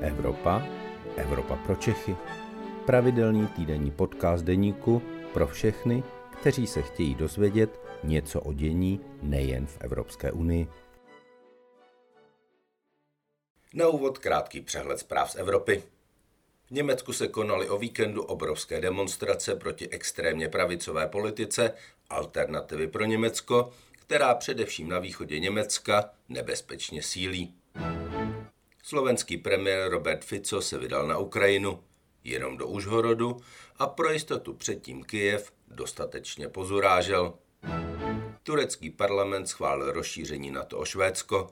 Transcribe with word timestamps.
Evropa, 0.00 0.62
Evropa 1.16 1.56
pro 1.56 1.76
Čechy. 1.76 2.16
Pravidelný 2.86 3.46
týdenní 3.46 3.90
podcast 3.90 4.44
deníku 4.44 5.02
pro 5.32 5.46
všechny, 5.46 6.02
kteří 6.40 6.66
se 6.66 6.82
chtějí 6.82 7.14
dozvědět 7.14 7.80
něco 8.04 8.40
o 8.40 8.52
dění 8.52 9.00
nejen 9.22 9.66
v 9.66 9.78
Evropské 9.80 10.32
unii. 10.32 10.68
Na 13.74 13.88
úvod 13.88 14.18
krátký 14.18 14.60
přehled 14.60 14.98
zpráv 14.98 15.30
z 15.30 15.36
Evropy. 15.36 15.82
V 16.66 16.70
Německu 16.70 17.12
se 17.12 17.28
konaly 17.28 17.68
o 17.68 17.78
víkendu 17.78 18.22
obrovské 18.22 18.80
demonstrace 18.80 19.54
proti 19.54 19.88
extrémně 19.88 20.48
pravicové 20.48 21.06
politice 21.06 21.72
Alternativy 22.10 22.88
pro 22.88 23.04
Německo, 23.04 23.70
která 23.92 24.34
především 24.34 24.88
na 24.88 24.98
východě 24.98 25.40
Německa 25.40 26.10
nebezpečně 26.28 27.02
sílí. 27.02 27.57
Slovenský 28.88 29.36
premiér 29.36 29.90
Robert 29.90 30.24
Fico 30.24 30.62
se 30.62 30.78
vydal 30.78 31.06
na 31.06 31.18
Ukrajinu, 31.18 31.84
jenom 32.24 32.56
do 32.56 32.66
Užhorodu 32.66 33.36
a 33.78 33.86
pro 33.86 34.12
jistotu 34.12 34.54
předtím 34.54 35.04
Kyjev 35.04 35.52
dostatečně 35.70 36.48
pozurážel. 36.48 37.34
Turecký 38.42 38.90
parlament 38.90 39.46
schválil 39.46 39.92
rozšíření 39.92 40.50
NATO 40.50 40.78
o 40.78 40.84
Švédsko. 40.84 41.50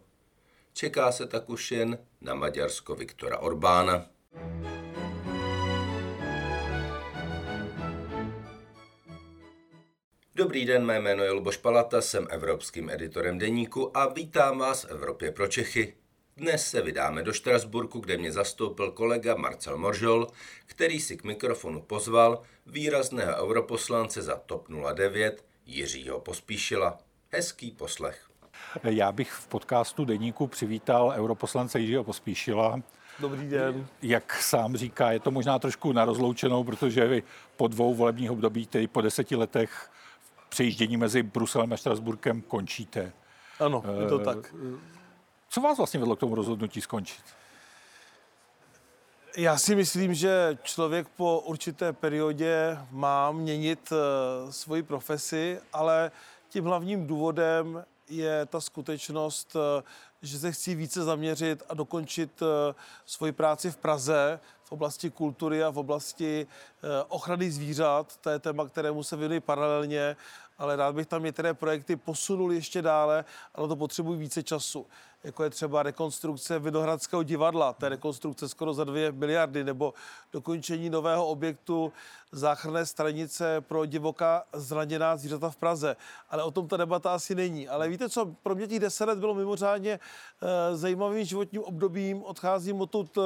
Čeká 0.72 1.12
se 1.12 1.26
tak 1.26 1.50
už 1.50 1.72
jen 1.72 1.98
na 2.20 2.34
Maďarsko 2.34 2.94
Viktora 2.94 3.38
Orbána. 3.38 4.06
Dobrý 10.34 10.64
den, 10.64 10.84
mé 10.84 11.00
jméno 11.00 11.24
je 11.24 11.30
Luboš 11.30 11.56
Palata, 11.56 12.00
jsem 12.00 12.26
evropským 12.30 12.90
editorem 12.90 13.38
deníku 13.38 13.96
a 13.96 14.08
vítám 14.08 14.58
vás 14.58 14.84
v 14.84 14.90
Evropě 14.90 15.32
pro 15.32 15.48
Čechy. 15.48 16.05
Dnes 16.38 16.70
se 16.70 16.82
vydáme 16.82 17.22
do 17.22 17.32
Štrasburku, 17.32 18.00
kde 18.00 18.18
mě 18.18 18.32
zastoupil 18.32 18.90
kolega 18.90 19.34
Marcel 19.34 19.78
Moržol, 19.78 20.26
který 20.66 21.00
si 21.00 21.16
k 21.16 21.24
mikrofonu 21.24 21.82
pozval 21.82 22.42
výrazného 22.66 23.36
europoslance 23.36 24.22
za 24.22 24.36
TOP 24.36 24.68
09 24.94 25.44
Jiřího 25.66 26.20
Pospíšila. 26.20 26.98
Hezký 27.32 27.70
poslech. 27.70 28.30
Já 28.82 29.12
bych 29.12 29.32
v 29.32 29.46
podcastu 29.46 30.04
Deníku 30.04 30.46
přivítal 30.46 31.12
europoslance 31.16 31.80
Jiřího 31.80 32.04
Pospíšila. 32.04 32.80
Dobrý 33.20 33.48
den. 33.48 33.86
Jak 34.02 34.34
sám 34.34 34.76
říká, 34.76 35.12
je 35.12 35.20
to 35.20 35.30
možná 35.30 35.58
trošku 35.58 35.92
na 35.92 36.04
rozloučenou, 36.04 36.64
protože 36.64 37.06
vy 37.06 37.22
po 37.56 37.68
dvou 37.68 37.94
volebních 37.94 38.30
období, 38.30 38.66
tedy 38.66 38.86
po 38.86 39.00
deseti 39.00 39.36
letech 39.36 39.90
přejíždění 40.48 40.96
mezi 40.96 41.22
Bruselem 41.22 41.72
a 41.72 41.76
Štrasburkem 41.76 42.42
končíte. 42.42 43.12
Ano, 43.60 43.82
je 44.00 44.08
to 44.08 44.18
tak. 44.18 44.54
Co 45.48 45.60
vás 45.60 45.78
vlastně 45.78 46.00
vedlo 46.00 46.16
k 46.16 46.20
tomu 46.20 46.34
rozhodnutí 46.34 46.80
skončit? 46.80 47.22
Já 49.36 49.58
si 49.58 49.74
myslím, 49.74 50.14
že 50.14 50.58
člověk 50.62 51.08
po 51.08 51.40
určité 51.40 51.92
periodě 51.92 52.78
má 52.90 53.32
měnit 53.32 53.92
uh, 53.92 54.50
svoji 54.50 54.82
profesi, 54.82 55.60
ale 55.72 56.10
tím 56.48 56.64
hlavním 56.64 57.06
důvodem 57.06 57.84
je 58.08 58.46
ta 58.46 58.60
skutečnost, 58.60 59.56
uh, 59.56 59.62
že 60.26 60.38
se 60.38 60.52
chci 60.52 60.74
více 60.74 61.04
zaměřit 61.04 61.62
a 61.68 61.74
dokončit 61.74 62.42
uh, 62.42 62.48
svoji 63.06 63.32
práci 63.32 63.70
v 63.70 63.76
Praze 63.76 64.40
v 64.64 64.72
oblasti 64.72 65.10
kultury 65.10 65.64
a 65.64 65.70
v 65.70 65.78
oblasti 65.78 66.46
ochrany 67.08 67.50
zvířat. 67.50 68.16
To 68.16 68.30
je 68.30 68.38
téma, 68.38 68.66
kterému 68.66 69.02
se 69.02 69.16
věnuji 69.16 69.40
paralelně 69.40 70.16
ale 70.58 70.76
rád 70.76 70.94
bych 70.94 71.06
tam 71.06 71.22
některé 71.22 71.54
projekty 71.54 71.96
posunul 71.96 72.52
ještě 72.52 72.82
dále, 72.82 73.24
ale 73.54 73.68
to 73.68 73.76
potřebují 73.76 74.18
více 74.18 74.42
času. 74.42 74.86
Jako 75.24 75.44
je 75.44 75.50
třeba 75.50 75.82
rekonstrukce 75.82 76.58
Vinohradského 76.58 77.22
divadla, 77.22 77.76
je 77.82 77.88
rekonstrukce 77.88 78.48
skoro 78.48 78.74
za 78.74 78.84
2 78.84 79.12
miliardy, 79.12 79.64
nebo 79.64 79.94
dokončení 80.32 80.90
nového 80.90 81.26
objektu 81.26 81.92
záchranné 82.32 82.86
stanice 82.86 83.60
pro 83.60 83.86
divoká 83.86 84.44
zraněná 84.52 85.16
zvířata 85.16 85.50
v 85.50 85.56
Praze. 85.56 85.96
Ale 86.30 86.42
o 86.42 86.50
tom 86.50 86.68
ta 86.68 86.76
debata 86.76 87.14
asi 87.14 87.34
není. 87.34 87.68
Ale 87.68 87.88
víte 87.88 88.08
co, 88.08 88.26
pro 88.42 88.54
mě 88.54 88.66
těch 88.66 88.80
deset 88.80 89.04
let 89.04 89.18
bylo 89.18 89.34
mimořádně 89.34 90.00
zajímavým 90.72 91.24
životním 91.24 91.62
obdobím. 91.62 92.22
Odcházím 92.22 92.80
odtud 92.80 93.18
e, 93.18 93.20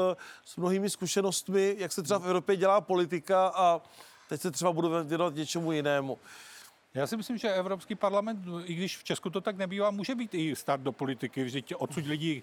s 0.45 0.57
mnohými 0.57 0.91
zkušenostmi, 0.91 1.77
jak 1.79 1.93
se 1.93 2.03
třeba 2.03 2.19
v 2.21 2.27
Evropě 2.27 2.57
dělá 2.57 2.81
politika 2.81 3.53
a 3.55 3.81
teď 4.29 4.41
se 4.41 4.51
třeba 4.51 4.73
budu 4.73 5.05
věnovat 5.05 5.35
něčemu 5.35 5.73
jinému. 5.73 6.19
Já 6.95 7.07
si 7.07 7.17
myslím, 7.17 7.39
že 7.39 7.55
Evropský 7.55 7.95
parlament, 7.95 8.39
i 8.65 8.75
když 8.75 8.99
v 8.99 9.05
Česku 9.05 9.31
to 9.31 9.41
tak 9.41 9.57
nebývá, 9.57 9.91
může 9.91 10.15
být 10.15 10.35
i 10.35 10.57
start 10.57 10.83
do 10.83 10.93
politiky. 10.93 11.45
Vždyť 11.45 11.75
odsud 11.79 12.07
lidi 12.07 12.43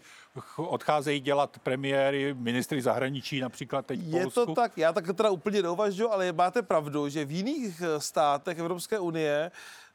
odcházejí 0.56 1.20
dělat 1.20 1.60
premiéry, 1.60 2.34
ministry 2.34 2.82
zahraničí 2.82 3.40
například 3.40 3.86
teď 3.86 4.00
Je 4.04 4.22
Polsku. 4.22 4.46
to 4.46 4.56
tak, 4.56 4.78
já 4.78 4.94
tak 4.94 5.06
teda 5.16 5.30
úplně 5.30 5.62
neuvažuji, 5.62 6.10
ale 6.12 6.32
máte 6.32 6.62
pravdu, 6.62 7.10
že 7.10 7.26
v 7.26 7.32
jiných 7.32 7.82
eh, 7.82 8.00
státech 8.00 8.60
Evropské 8.60 9.00
unie 9.00 9.52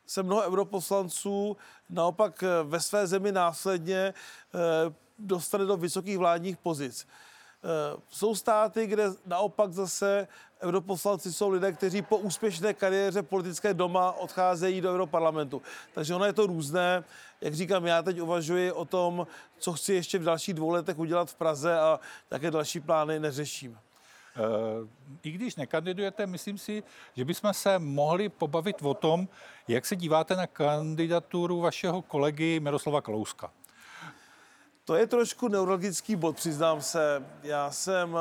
se 0.06 0.22
mnoho 0.22 0.42
europoslanců 0.42 1.56
naopak 1.90 2.42
eh, 2.42 2.46
ve 2.62 2.80
své 2.80 3.06
zemi 3.06 3.32
následně 3.32 3.96
eh, 3.96 4.14
dostane 5.18 5.64
do 5.64 5.76
vysokých 5.76 6.18
vládních 6.18 6.56
pozic. 6.56 7.06
Jsou 8.10 8.34
státy, 8.34 8.86
kde 8.86 9.08
naopak 9.26 9.72
zase 9.72 10.28
europoslanci 10.62 11.32
jsou 11.32 11.50
lidé, 11.50 11.72
kteří 11.72 12.02
po 12.02 12.16
úspěšné 12.16 12.74
kariéře 12.74 13.22
politické 13.22 13.74
doma 13.74 14.12
odcházejí 14.12 14.80
do 14.80 14.90
Europarlamentu. 14.90 15.62
Takže 15.94 16.14
ono 16.14 16.24
je 16.24 16.32
to 16.32 16.46
různé. 16.46 17.04
Jak 17.40 17.54
říkám, 17.54 17.86
já 17.86 18.02
teď 18.02 18.20
uvažuji 18.20 18.72
o 18.72 18.84
tom, 18.84 19.26
co 19.58 19.72
chci 19.72 19.94
ještě 19.94 20.18
v 20.18 20.24
dalších 20.24 20.54
dvou 20.54 20.70
letech 20.70 20.98
udělat 20.98 21.30
v 21.30 21.34
Praze 21.34 21.78
a 21.78 22.00
jaké 22.30 22.50
další 22.50 22.80
plány 22.80 23.20
neřeším. 23.20 23.78
I 25.22 25.30
když 25.30 25.56
nekandidujete, 25.56 26.26
myslím 26.26 26.58
si, 26.58 26.82
že 27.16 27.24
bychom 27.24 27.54
se 27.54 27.78
mohli 27.78 28.28
pobavit 28.28 28.76
o 28.82 28.94
tom, 28.94 29.28
jak 29.68 29.86
se 29.86 29.96
díváte 29.96 30.36
na 30.36 30.46
kandidaturu 30.46 31.60
vašeho 31.60 32.02
kolegy 32.02 32.60
Miroslava 32.60 33.00
Kalouska. 33.00 33.50
To 34.84 34.94
je 34.94 35.06
trošku 35.06 35.48
neurologický 35.48 36.16
bod, 36.16 36.36
přiznám 36.36 36.82
se. 36.82 37.24
Já 37.42 37.70
jsem 37.70 38.16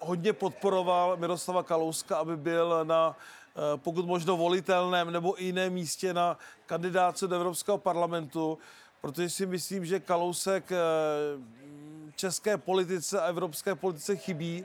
hodně 0.00 0.32
podporoval 0.32 1.16
Miroslava 1.16 1.62
Kalouska, 1.62 2.16
aby 2.16 2.36
byl 2.36 2.84
na 2.84 3.16
eh, 3.16 3.60
pokud 3.76 4.06
možno 4.06 4.36
volitelném 4.36 5.10
nebo 5.10 5.34
jiném 5.38 5.72
místě 5.72 6.14
na 6.14 6.38
kandidáce 6.66 7.26
do 7.28 7.36
Evropského 7.36 7.78
parlamentu, 7.78 8.58
protože 9.00 9.30
si 9.30 9.46
myslím, 9.46 9.86
že 9.86 10.00
Kalousek 10.00 10.72
eh, 10.72 10.76
české 12.16 12.58
politice 12.58 13.20
a 13.20 13.26
evropské 13.26 13.74
politice 13.74 14.16
chybí. 14.16 14.64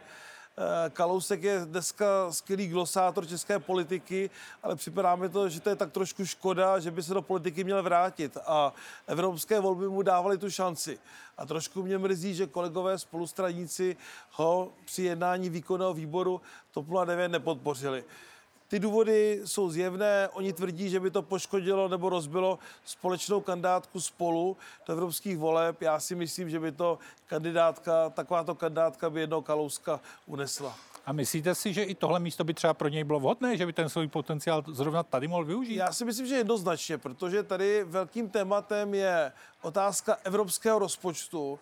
Eh, 0.58 0.90
Kalousek 0.90 1.44
je 1.44 1.66
dneska 1.66 2.32
skvělý 2.32 2.68
glosátor 2.68 3.28
české 3.28 3.60
politiky, 3.60 4.30
ale 4.64 4.76
připadá 4.76 5.16
mi 5.16 5.30
to, 5.30 5.50
že 5.50 5.60
to 5.60 5.70
je 5.70 5.76
tak 5.76 5.92
trošku 5.92 6.26
škoda, 6.26 6.80
že 6.80 6.92
by 6.92 7.04
se 7.04 7.14
do 7.14 7.22
politiky 7.22 7.64
měl 7.64 7.84
vrátit. 7.84 8.38
A 8.46 8.74
evropské 9.08 9.60
volby 9.60 9.90
mu 9.90 10.02
dávali 10.02 10.38
tu 10.38 10.50
šanci. 10.50 11.00
A 11.38 11.46
trošku 11.46 11.84
mě 11.84 11.98
mrzí, 11.98 12.36
že 12.36 12.48
kolegové 12.48 12.98
spolustraníci 12.98 13.98
ho 14.32 14.74
při 14.86 15.04
jednání 15.04 15.50
výkonného 15.50 15.94
výboru 15.94 16.42
TOP 16.72 16.86
09 17.06 17.30
nepodpořili. 17.30 18.04
Ty 18.72 18.80
důvody 18.80 19.42
jsou 19.46 19.70
zjevné. 19.70 20.30
Oni 20.34 20.54
tvrdí, 20.54 20.90
že 20.90 21.00
by 21.00 21.12
to 21.12 21.22
poškodilo 21.22 21.88
nebo 21.88 22.10
rozbilo 22.10 22.60
společnou 22.86 23.42
kandidátku 23.42 24.02
spolu 24.02 24.58
do 24.88 24.94
evropských 24.94 25.38
voleb. 25.38 25.82
Já 25.82 26.00
si 26.00 26.16
myslím, 26.16 26.50
že 26.50 26.60
by 26.60 26.72
to 26.72 27.00
kandidátka, 27.28 28.10
takováto 28.10 28.56
kandidátka 28.56 29.10
by 29.10 29.20
jednoho 29.20 29.42
Kalouska 29.42 30.00
unesla. 30.26 30.76
A 31.06 31.14
myslíte 31.14 31.56
si, 31.56 31.74
že 31.74 31.84
i 31.84 31.96
tohle 31.96 32.20
místo 32.20 32.44
by 32.44 32.54
třeba 32.54 32.74
pro 32.74 32.88
něj 32.88 33.04
bylo 33.04 33.20
vhodné, 33.20 33.58
že 33.58 33.66
by 33.66 33.74
ten 33.74 33.90
svůj 33.90 34.08
potenciál 34.08 34.64
zrovna 34.68 35.04
tady 35.04 35.28
mohl 35.28 35.46
využít? 35.46 35.76
Já 35.76 35.94
si 35.94 36.06
myslím, 36.06 36.28
že 36.28 36.36
jednoznačně, 36.36 36.98
protože 36.98 37.44
tady 37.44 37.84
velkým 37.84 38.30
tématem 38.30 38.94
je 38.94 39.32
otázka 39.62 40.18
evropského 40.24 40.80
rozpočtu, 40.80 41.60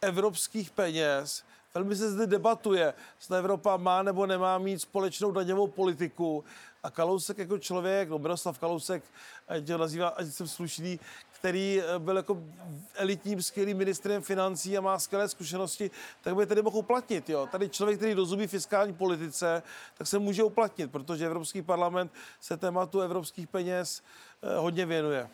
evropských 0.00 0.70
peněz, 0.70 1.44
Velmi 1.78 1.96
se 1.96 2.10
zde 2.10 2.26
debatuje, 2.26 2.94
zda 3.20 3.36
Evropa 3.36 3.76
má 3.76 4.02
nebo 4.02 4.26
nemá 4.26 4.58
mít 4.58 4.78
společnou 4.78 5.30
daňovou 5.30 5.66
politiku. 5.66 6.44
A 6.82 6.90
Kalousek 6.90 7.38
jako 7.38 7.58
člověk, 7.58 8.08
no 8.08 8.18
Miroslav 8.18 8.58
Kalousek, 8.58 9.04
ať 9.48 9.68
nazývá, 9.68 10.08
ať 10.08 10.26
jsem 10.26 10.48
slušný, 10.48 11.00
který 11.30 11.80
eh, 11.80 11.98
byl 11.98 12.16
jako 12.16 12.42
elitním, 12.94 13.42
skvělým 13.42 13.76
ministrem 13.76 14.22
financí 14.22 14.78
a 14.78 14.80
má 14.80 14.98
skvělé 14.98 15.28
zkušenosti, 15.28 15.90
tak 16.20 16.36
by 16.36 16.46
tedy 16.46 16.62
mohl 16.62 16.78
uplatnit. 16.78 17.30
Jo. 17.30 17.48
Tady 17.52 17.68
člověk, 17.68 17.98
který 17.98 18.14
rozumí 18.14 18.46
fiskální 18.46 18.94
politice, 18.94 19.62
tak 19.98 20.06
se 20.06 20.18
může 20.18 20.42
uplatnit, 20.42 20.92
protože 20.92 21.26
Evropský 21.26 21.62
parlament 21.62 22.12
se 22.40 22.56
tématu 22.56 23.00
evropských 23.00 23.48
peněz 23.48 24.02
eh, 24.42 24.56
hodně 24.56 24.86
věnuje. 24.86 25.28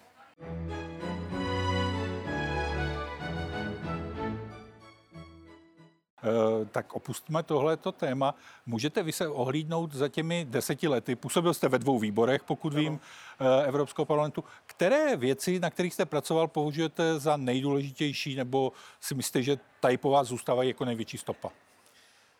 Tak 6.70 6.92
opustíme 6.92 7.42
tohleto 7.42 7.92
téma. 7.92 8.34
Můžete 8.66 9.02
vy 9.02 9.12
se 9.12 9.28
ohlídnout 9.28 9.92
za 9.92 10.08
těmi 10.08 10.46
deseti 10.50 10.88
lety, 10.88 11.16
působil 11.16 11.54
jste 11.54 11.68
ve 11.68 11.78
dvou 11.78 11.98
výborech, 11.98 12.42
pokud 12.44 12.72
ano. 12.72 12.82
vím, 12.82 13.00
Evropského 13.64 14.04
parlamentu. 14.04 14.44
Které 14.66 15.16
věci, 15.16 15.60
na 15.60 15.70
kterých 15.70 15.94
jste 15.94 16.06
pracoval, 16.06 16.48
považujete 16.48 17.18
za 17.18 17.36
nejdůležitější, 17.36 18.36
nebo 18.36 18.72
si 19.00 19.14
myslíte, 19.14 19.42
že 19.42 19.58
tady 19.80 19.96
po 19.96 20.10
vás 20.10 20.28
zůstávají 20.28 20.68
jako 20.68 20.84
největší 20.84 21.18
stopa? 21.18 21.50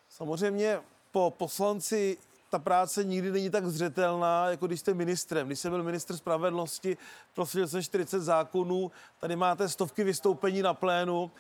Samozřejmě 0.09 0.79
po 1.13 1.35
poslanci 1.37 2.19
ta 2.51 2.59
práce 2.59 3.05
nikdy 3.05 3.31
není 3.31 3.51
tak 3.51 3.67
zřetelná, 3.67 4.51
jako 4.51 4.67
když 4.67 4.81
jste 4.81 4.95
ministrem. 4.95 5.47
Když 5.47 5.59
jsem 5.59 5.73
byl 5.73 5.83
ministr 5.83 6.17
spravedlnosti, 6.17 6.97
prosil 7.35 7.69
jsem 7.69 7.83
40 7.83 8.21
zákonů, 8.21 8.91
tady 9.21 9.37
máte 9.37 9.69
stovky 9.69 10.05
vystoupení 10.05 10.63
na 10.63 10.75
plénu, 10.75 11.31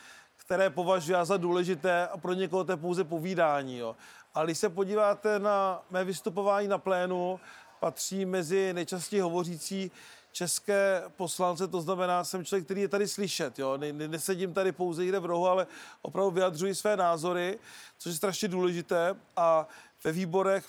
které 0.45 0.71
považuji 0.71 1.17
za 1.23 1.37
důležité 1.37 2.09
a 2.09 2.17
pro 2.17 2.33
někoho 2.33 2.65
to 2.65 2.73
je 2.73 2.77
pouze 2.77 3.05
povídání. 3.05 3.79
Jo. 3.79 3.97
Ale 4.35 4.47
když 4.47 4.59
se 4.59 4.69
podíváte 4.69 5.39
na 5.39 5.83
mé 5.91 6.05
vystupování 6.05 6.69
na 6.69 6.79
plénu, 6.79 7.41
patří 7.81 8.25
mezi 8.25 8.73
nejčastěji 8.73 9.23
hovořící 9.23 9.91
české 10.33 11.03
poslance, 11.17 11.69
to 11.69 11.81
znamená, 11.81 12.25
jsem 12.25 12.45
člověk, 12.45 12.65
který 12.65 12.81
je 12.81 12.89
tady 12.89 13.09
slyšet, 13.09 13.59
jo? 13.59 13.77
Ne, 13.77 13.93
nesedím 13.93 14.55
tady 14.55 14.73
pouze 14.73 15.03
někde 15.03 15.19
v 15.19 15.25
rohu, 15.25 15.49
ale 15.49 15.67
opravdu 16.03 16.31
vyjadřuji 16.31 16.75
své 16.75 16.97
názory, 16.97 17.59
což 17.99 18.11
je 18.11 18.17
strašně 18.17 18.49
důležité 18.49 19.15
a 19.37 19.67
ve 20.05 20.13
výborech 20.13 20.65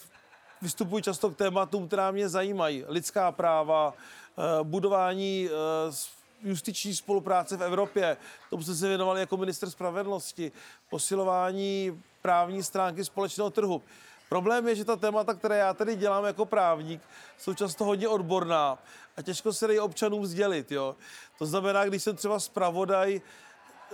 vystupuji 0.62 1.04
často 1.04 1.30
k 1.30 1.38
tématům, 1.38 1.88
která 1.88 2.12
mě 2.12 2.30
zajímají. 2.30 2.83
Lidská 2.88 3.31
práva, 3.31 3.94
eh, 3.94 4.63
budování 4.63 5.50
eh, 5.50 5.92
justiční 6.46 6.96
spolupráce 6.96 7.58
v 7.58 7.64
Evropě, 7.64 8.18
tomu 8.50 8.64
jsme 8.64 8.76
se 8.76 8.88
věnovali 8.88 9.20
jako 9.20 9.38
minister 9.38 9.70
spravedlnosti, 9.70 10.52
posilování 10.90 12.04
právní 12.22 12.64
stránky 12.64 13.06
společného 13.06 13.50
trhu. 13.50 13.82
Problém 14.30 14.68
je, 14.68 14.76
že 14.76 14.86
ta 14.86 14.96
témata, 14.96 15.34
které 15.34 15.58
já 15.58 15.74
tady 15.74 15.96
dělám 15.96 16.26
jako 16.26 16.46
právník, 16.46 17.02
jsou 17.38 17.54
často 17.54 17.86
hodně 17.86 18.08
odborná 18.08 18.78
a 19.18 19.22
těžko 19.22 19.54
se 19.54 19.68
dají 19.68 19.80
občanům 19.80 20.26
sdělit. 20.26 20.72
Jo. 20.72 20.96
To 21.38 21.46
znamená, 21.46 21.86
když 21.86 22.04
jsem 22.04 22.16
třeba 22.16 22.40
zpravodaj 22.40 23.22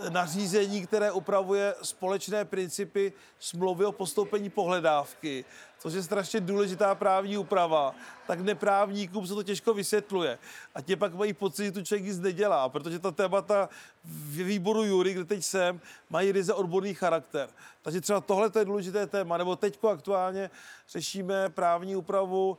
nařízení, 0.09 0.87
které 0.87 1.11
upravuje 1.11 1.75
společné 1.81 2.45
principy 2.45 3.13
smlouvy 3.39 3.85
o 3.85 3.91
postoupení 3.91 4.49
pohledávky, 4.49 5.45
což 5.81 5.93
je 5.93 6.03
strašně 6.03 6.39
důležitá 6.39 6.95
právní 6.95 7.37
úprava, 7.37 7.95
tak 8.27 8.39
neprávníkům 8.39 9.27
se 9.27 9.33
to 9.35 9.43
těžko 9.43 9.73
vysvětluje. 9.73 10.37
A 10.75 10.81
tě 10.81 10.95
pak 10.95 11.13
mají 11.13 11.33
pocit, 11.33 11.65
že 11.65 11.71
tu 11.71 11.81
člověk 11.81 12.05
nic 12.05 12.19
nedělá, 12.19 12.69
protože 12.69 12.99
ta 12.99 13.11
témata 13.11 13.69
v 14.03 14.43
výboru 14.43 14.83
Jury, 14.83 15.13
kde 15.13 15.25
teď 15.25 15.43
jsem, 15.43 15.81
mají 16.09 16.31
ryze 16.31 16.53
odborný 16.53 16.93
charakter. 16.93 17.49
Takže 17.81 18.01
třeba 18.01 18.21
tohle 18.21 18.51
je 18.59 18.65
důležité 18.65 19.07
téma, 19.07 19.37
nebo 19.37 19.55
teďko 19.55 19.89
aktuálně 19.89 20.49
řešíme 20.89 21.49
právní 21.49 21.95
úpravu 21.95 22.57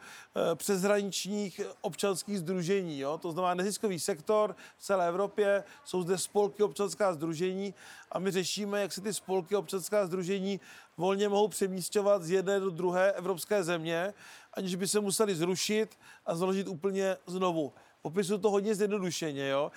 e, 0.52 0.54
přeshraničních 0.54 1.60
občanských 1.80 2.38
združení. 2.38 2.98
Jo? 2.98 3.18
To 3.18 3.32
znamená 3.32 3.54
neziskový 3.54 4.00
sektor 4.00 4.56
v 4.78 4.82
celé 4.82 5.08
Evropě, 5.08 5.64
jsou 5.84 6.02
zde 6.02 6.18
spolky 6.18 6.62
občanská 6.62 7.14
združení 7.14 7.74
a 8.12 8.18
my 8.18 8.30
řešíme, 8.30 8.80
jak 8.80 8.92
se 8.92 9.00
ty 9.00 9.14
spolky 9.14 9.56
občanská 9.56 10.06
združení 10.06 10.60
volně 10.96 11.28
mohou 11.28 11.48
přemístěvat 11.48 12.22
z 12.22 12.30
jedné 12.30 12.60
do 12.60 12.70
druhé 12.70 13.12
evropské 13.12 13.64
země, 13.64 14.14
aniž 14.54 14.74
by 14.74 14.88
se 14.88 15.00
museli 15.00 15.34
zrušit 15.34 15.98
a 16.26 16.34
založit 16.34 16.68
úplně 16.68 17.16
znovu. 17.26 17.72
Popisuju 18.02 18.38
to 18.38 18.50
hodně 18.50 18.74
zjednodušeně, 18.74 19.48
jo. 19.48 19.72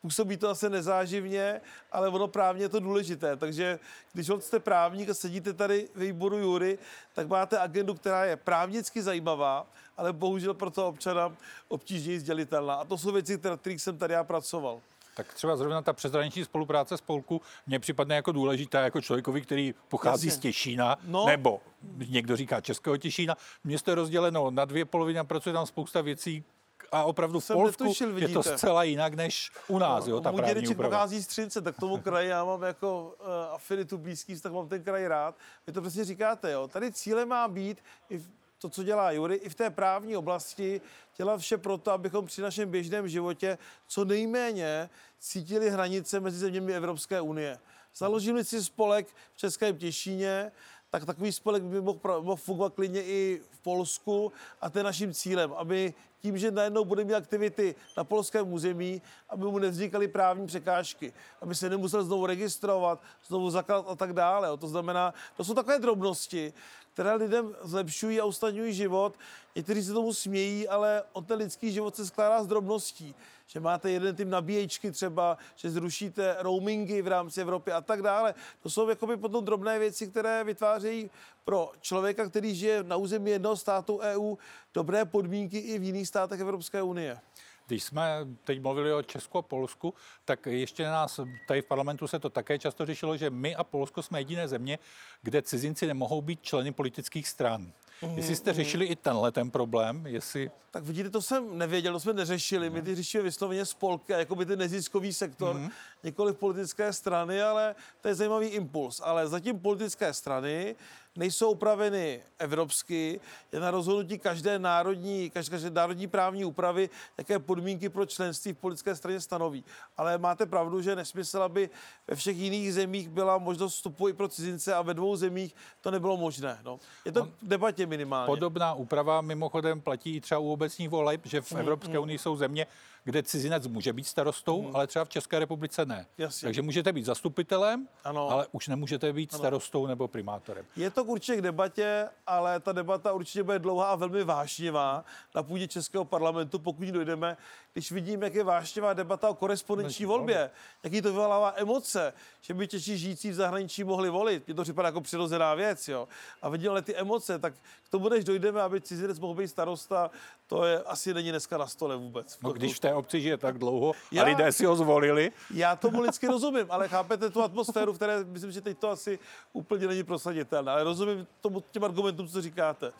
Působí 0.00 0.36
to 0.36 0.48
asi 0.48 0.70
nezáživně, 0.70 1.60
ale 1.92 2.08
ono 2.08 2.28
právně 2.28 2.64
je 2.64 2.68
to 2.68 2.80
důležité. 2.80 3.36
Takže 3.36 3.78
když 4.12 4.30
jste 4.38 4.60
právník 4.60 5.08
a 5.08 5.14
sedíte 5.14 5.52
tady 5.52 5.88
ve 5.94 6.04
výboru 6.04 6.38
Jury, 6.38 6.78
tak 7.14 7.28
máte 7.28 7.58
agendu, 7.58 7.94
která 7.94 8.24
je 8.24 8.36
právnicky 8.36 9.02
zajímavá, 9.02 9.66
ale 9.96 10.12
bohužel 10.12 10.54
pro 10.54 10.70
toho 10.70 10.88
občana 10.88 11.36
obtížněji 11.68 12.20
sdělitelná. 12.20 12.74
A 12.74 12.84
to 12.84 12.98
jsou 12.98 13.12
věci, 13.12 13.38
které, 13.38 13.56
kterých 13.56 13.82
jsem 13.82 13.98
tady 13.98 14.14
já 14.14 14.24
pracoval. 14.24 14.80
Tak 15.18 15.34
třeba 15.34 15.56
zrovna 15.56 15.82
ta 15.82 15.92
přeshraniční 15.92 16.44
spolupráce 16.44 16.96
spolku 16.96 17.40
mně 17.66 17.78
připadne 17.78 18.14
jako 18.14 18.32
důležitá 18.32 18.80
jako 18.80 19.00
člověkovi, 19.00 19.40
který 19.40 19.74
pochází 19.88 20.26
Jasně. 20.26 20.38
z 20.38 20.40
Těšína, 20.42 20.96
no. 21.04 21.26
nebo 21.26 21.60
někdo 22.08 22.36
říká 22.36 22.60
Českého 22.60 22.96
Těšína. 22.96 23.36
Město 23.64 23.90
je 23.90 23.94
rozděleno 23.94 24.50
na 24.50 24.64
dvě 24.64 24.84
poloviny 24.84 25.18
a 25.18 25.24
pracuje 25.24 25.52
tam 25.52 25.66
spousta 25.66 26.00
věcí, 26.00 26.44
a 26.92 27.04
opravdu 27.04 27.40
v 27.40 27.46
Polsku 27.46 27.84
netušil, 27.84 28.18
je 28.18 28.28
to 28.28 28.42
zcela 28.42 28.82
jinak 28.82 29.14
než 29.14 29.50
u 29.68 29.78
nás, 29.78 30.06
no, 30.06 30.10
jo, 30.10 30.20
ta 30.20 30.30
Můj 30.30 30.42
dědeček 30.42 30.76
pochází 30.76 31.22
z 31.22 31.26
Třince, 31.26 31.60
tak 31.60 31.76
tomu 31.80 31.96
kraji 31.96 32.28
já 32.28 32.44
mám 32.44 32.62
jako 32.62 33.14
uh, 33.20 33.26
afinitu 33.54 33.98
blízký, 33.98 34.40
tak 34.40 34.52
mám 34.52 34.68
ten 34.68 34.82
kraj 34.82 35.06
rád. 35.06 35.34
Vy 35.66 35.72
to 35.72 35.80
přesně 35.82 36.04
říkáte, 36.04 36.52
jo. 36.52 36.68
Tady 36.68 36.92
cíle 36.92 37.26
má 37.26 37.48
být 37.48 37.78
i 38.10 38.22
to, 38.58 38.68
co 38.68 38.82
dělá 38.82 39.10
Jury, 39.10 39.34
i 39.34 39.48
v 39.48 39.54
té 39.54 39.70
právní 39.70 40.16
oblasti 40.16 40.80
dělat 41.16 41.40
vše 41.40 41.58
proto, 41.58 41.92
abychom 41.92 42.26
při 42.26 42.42
našem 42.42 42.70
běžném 42.70 43.08
životě 43.08 43.58
co 43.86 44.04
nejméně 44.04 44.90
cítili 45.18 45.70
hranice 45.70 46.20
mezi 46.20 46.38
zeměmi 46.38 46.74
Evropské 46.74 47.20
unie. 47.20 47.58
Založili 47.96 48.44
si 48.44 48.64
spolek 48.64 49.06
v 49.34 49.36
Českém 49.36 49.76
Těšíně, 49.76 50.52
tak 50.90 51.04
takový 51.04 51.32
spolek 51.32 51.62
by 51.62 51.80
mohl, 51.80 52.00
mohl 52.20 52.36
fungovat 52.36 52.74
klidně 52.74 53.02
i 53.02 53.42
v 53.50 53.58
Polsku 53.58 54.32
a 54.60 54.70
to 54.70 54.78
je 54.78 54.84
naším 54.84 55.14
cílem, 55.14 55.52
aby 55.56 55.94
tím, 56.20 56.38
že 56.38 56.50
najednou 56.50 56.84
bude 56.84 57.04
mít 57.04 57.14
aktivity 57.14 57.74
na 57.96 58.04
polském 58.04 58.52
území, 58.52 59.02
aby 59.28 59.44
mu 59.44 59.58
nevznikaly 59.58 60.08
právní 60.08 60.46
překážky, 60.46 61.12
aby 61.40 61.54
se 61.54 61.70
nemusel 61.70 62.04
znovu 62.04 62.26
registrovat, 62.26 63.02
znovu 63.26 63.50
zakládat 63.50 63.90
a 63.90 63.94
tak 63.94 64.12
dále. 64.12 64.56
To 64.58 64.68
znamená, 64.68 65.14
to 65.36 65.44
jsou 65.44 65.54
takové 65.54 65.78
drobnosti, 65.78 66.52
které 66.98 67.14
lidem 67.14 67.56
zlepšují 67.62 68.20
a 68.20 68.24
usnadňují 68.24 68.74
život. 68.74 69.14
Někteří 69.56 69.82
se 69.82 69.92
tomu 69.92 70.14
smějí, 70.14 70.68
ale 70.68 71.02
on 71.12 71.24
ten 71.24 71.38
lidský 71.38 71.72
život 71.72 71.96
se 71.96 72.06
skládá 72.06 72.42
z 72.42 72.46
drobností. 72.46 73.14
Že 73.46 73.60
máte 73.60 73.90
jeden 73.90 74.16
typ 74.16 74.28
nabíječky 74.28 74.90
třeba, 74.90 75.38
že 75.56 75.70
zrušíte 75.70 76.36
roamingy 76.38 77.02
v 77.02 77.06
rámci 77.06 77.40
Evropy 77.40 77.72
a 77.72 77.80
tak 77.80 78.02
dále. 78.02 78.34
To 78.62 78.70
jsou 78.70 78.88
jakoby 78.88 79.16
potom 79.16 79.44
drobné 79.44 79.78
věci, 79.78 80.06
které 80.06 80.44
vytvářejí 80.44 81.10
pro 81.44 81.72
člověka, 81.80 82.28
který 82.28 82.54
žije 82.54 82.82
na 82.82 82.96
území 82.96 83.30
jednoho 83.30 83.56
státu 83.56 83.98
EU, 83.98 84.36
dobré 84.74 85.04
podmínky 85.04 85.58
i 85.58 85.78
v 85.78 85.82
jiných 85.82 86.08
státech 86.08 86.40
Evropské 86.40 86.82
unie. 86.82 87.20
Když 87.68 87.84
jsme 87.84 88.26
teď 88.44 88.62
mluvili 88.62 88.92
o 88.92 89.02
Česku 89.02 89.38
a 89.38 89.42
Polsku, 89.42 89.94
tak 90.24 90.46
ještě 90.46 90.84
nás 90.84 91.20
tady 91.48 91.62
v 91.62 91.66
parlamentu 91.66 92.08
se 92.08 92.18
to 92.18 92.30
také 92.30 92.58
často 92.58 92.86
řešilo, 92.86 93.16
že 93.16 93.30
my 93.30 93.56
a 93.56 93.64
Polsko 93.64 94.02
jsme 94.02 94.20
jediné 94.20 94.48
země, 94.48 94.78
kde 95.22 95.42
cizinci 95.42 95.86
nemohou 95.86 96.22
být 96.22 96.42
členy 96.42 96.72
politických 96.72 97.28
stran. 97.28 97.72
Mm, 98.02 98.16
jestli 98.16 98.36
jste 98.36 98.52
řešili 98.52 98.86
i 98.86 98.96
tenhle 98.96 99.32
ten 99.32 99.50
problém, 99.50 100.06
jestli... 100.06 100.50
Tak 100.70 100.84
vidíte, 100.84 101.10
to 101.10 101.22
jsem 101.22 101.58
nevěděl, 101.58 101.92
to 101.92 102.00
jsme 102.00 102.12
neřešili. 102.12 102.70
Mm. 102.70 102.74
My 102.74 102.82
ty 102.82 102.94
řešíme 102.94 103.22
vysloveně 103.22 103.64
spolky, 103.64 104.12
jako 104.12 104.34
by 104.34 104.46
ten 104.46 104.58
neziskový 104.58 105.12
sektor, 105.12 105.56
mm. 105.56 105.70
nikoli 106.04 106.32
politické 106.32 106.92
strany, 106.92 107.42
ale 107.42 107.74
to 108.00 108.08
je 108.08 108.14
zajímavý 108.14 108.46
impuls. 108.46 109.00
Ale 109.04 109.28
zatím 109.28 109.58
politické 109.60 110.14
strany 110.14 110.76
nejsou 111.18 111.50
upraveny 111.50 112.22
evropsky, 112.38 113.20
je 113.52 113.60
na 113.60 113.70
rozhodnutí 113.70 114.18
každé 114.18 114.58
národní, 114.58 115.30
každé 115.30 115.70
národní 115.70 116.06
právní 116.06 116.44
úpravy, 116.44 116.90
jaké 117.18 117.38
podmínky 117.38 117.88
pro 117.88 118.06
členství 118.06 118.52
v 118.52 118.56
politické 118.56 118.96
straně 118.96 119.20
stanoví. 119.20 119.64
Ale 119.96 120.18
máte 120.18 120.46
pravdu, 120.46 120.82
že 120.82 120.96
nesmysl, 120.96 121.42
aby 121.42 121.70
ve 122.06 122.16
všech 122.16 122.36
jiných 122.36 122.74
zemích 122.74 123.08
byla 123.08 123.38
možnost 123.38 123.74
vstupu 123.74 124.08
i 124.08 124.12
pro 124.12 124.28
cizince 124.28 124.74
a 124.74 124.82
ve 124.82 124.94
dvou 124.94 125.16
zemích 125.16 125.54
to 125.80 125.90
nebylo 125.90 126.16
možné. 126.16 126.58
No. 126.64 126.78
Je 127.04 127.12
to 127.12 127.24
v 127.24 127.48
debatě 127.48 127.86
minimálně. 127.88 128.26
Podobná 128.26 128.74
úprava 128.74 129.20
mimochodem 129.20 129.80
platí 129.80 130.16
i 130.16 130.20
třeba 130.20 130.38
u 130.38 130.52
obecních 130.52 130.88
voleb, 130.88 131.20
že 131.24 131.40
v 131.40 131.52
mm, 131.52 131.58
Evropské 131.58 131.92
mm. 131.92 132.02
unii 132.02 132.18
jsou 132.18 132.36
země, 132.36 132.66
kde 133.08 133.22
cizinec 133.22 133.66
může 133.66 133.92
být 133.92 134.04
starostou, 134.04 134.62
hmm. 134.62 134.76
ale 134.76 134.86
třeba 134.86 135.04
v 135.04 135.08
České 135.08 135.38
republice 135.38 135.86
ne. 135.86 136.06
Jasně. 136.18 136.46
Takže 136.46 136.62
můžete 136.62 136.92
být 136.92 137.04
zastupitelem, 137.04 137.88
ano. 138.04 138.30
ale 138.30 138.46
už 138.52 138.68
nemůžete 138.68 139.12
být 139.12 139.34
ano. 139.34 139.38
starostou 139.38 139.86
nebo 139.86 140.08
primátorem. 140.08 140.64
Je 140.76 140.90
to 140.90 141.04
určitě 141.04 141.36
k 141.36 141.42
debatě, 141.42 142.08
ale 142.26 142.60
ta 142.60 142.72
debata 142.72 143.12
určitě 143.12 143.42
bude 143.42 143.58
dlouhá 143.58 143.86
a 143.86 143.94
velmi 143.94 144.24
vášnivá 144.24 145.04
na 145.34 145.42
půdě 145.42 145.68
Českého 145.68 146.04
parlamentu, 146.04 146.58
pokud 146.58 146.88
dojdeme, 146.88 147.36
když 147.72 147.92
vidím, 147.92 148.22
jak 148.22 148.34
je 148.34 148.44
vášnivá 148.44 148.92
debata 148.92 149.28
o 149.28 149.34
korespondenční 149.34 150.04
volbě, 150.04 150.50
jaký 150.82 151.02
to 151.02 151.08
vyvolává 151.08 151.52
emoce, 151.56 152.12
že 152.40 152.54
by 152.54 152.68
Češi 152.68 152.98
žijící 152.98 153.30
v 153.30 153.34
zahraničí 153.34 153.84
mohli 153.84 154.10
volit. 154.10 154.46
Mně 154.46 154.54
to 154.54 154.62
připadá 154.62 154.88
jako 154.88 155.00
přirozená 155.00 155.54
věc, 155.54 155.88
jo. 155.88 156.08
A 156.42 156.48
vidím 156.48 156.70
ale 156.70 156.82
ty 156.82 156.96
emoce, 156.96 157.38
tak 157.38 157.54
k 157.84 157.88
tomu, 157.90 158.08
než 158.08 158.24
dojdeme, 158.24 158.62
aby 158.62 158.80
cizinec 158.80 159.18
mohl 159.18 159.34
být 159.34 159.48
starosta, 159.48 160.10
to 160.46 160.64
je 160.64 160.82
asi 160.82 161.14
není 161.14 161.30
dneska 161.30 161.58
na 161.58 161.66
stole 161.66 161.96
vůbec. 161.96 162.38
No, 162.42 162.52
když 162.52 162.74
v 162.74 162.80
té 162.80 162.97
obci 162.98 163.20
žije 163.20 163.36
tak 163.36 163.58
dlouho 163.58 163.92
já, 164.12 164.22
a 164.22 164.26
lidé 164.26 164.52
si 164.52 164.64
ho 164.64 164.76
zvolili. 164.76 165.32
Já 165.54 165.76
tomu 165.76 166.00
lidsky 166.00 166.26
rozumím, 166.26 166.66
ale 166.70 166.88
chápete 166.88 167.30
tu 167.30 167.42
atmosféru, 167.42 167.92
v 167.92 167.96
které 167.96 168.24
myslím, 168.24 168.52
že 168.52 168.60
teď 168.60 168.78
to 168.78 168.90
asi 168.90 169.18
úplně 169.52 169.86
není 169.86 170.02
prosaditelné. 170.02 170.72
Ale 170.72 170.84
rozumím 170.84 171.26
tomu 171.40 171.64
těm 171.70 171.84
argumentům, 171.84 172.28
co 172.28 172.42
říkáte. 172.42 172.92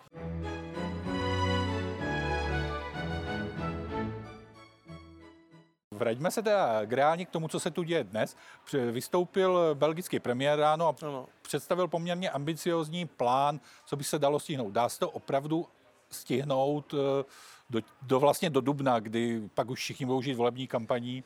vraťme 5.99 6.31
se 6.31 6.43
teda 6.43 6.81
reálně 6.91 7.27
k 7.27 7.31
tomu, 7.31 7.49
co 7.49 7.61
se 7.61 7.71
tu 7.71 7.83
děje 7.83 8.05
dnes. 8.05 8.37
Vystoupil 8.73 9.75
belgický 9.75 10.21
premiér 10.21 10.59
ráno 10.59 10.89
a 10.89 10.95
ano. 11.03 11.27
představil 11.43 11.89
poměrně 11.89 12.31
ambiciozní 12.31 13.07
plán, 13.07 13.61
co 13.87 13.97
by 13.97 14.05
se 14.05 14.19
dalo 14.19 14.41
stihnout. 14.41 14.73
Dá 14.73 14.89
se 14.89 14.99
to 14.99 15.11
opravdu 15.11 15.67
stihnout 16.11 16.95
eh, 16.95 17.25
do, 17.71 17.81
do 18.03 18.21
vlastně 18.21 18.51
do 18.51 18.61
dubna, 18.61 19.01
kdy 19.01 19.49
pak 19.55 19.71
už 19.71 19.79
všichni 19.79 20.07
budou 20.07 20.23
žít 20.23 20.35
volební 20.35 20.67
kampaní? 20.67 21.25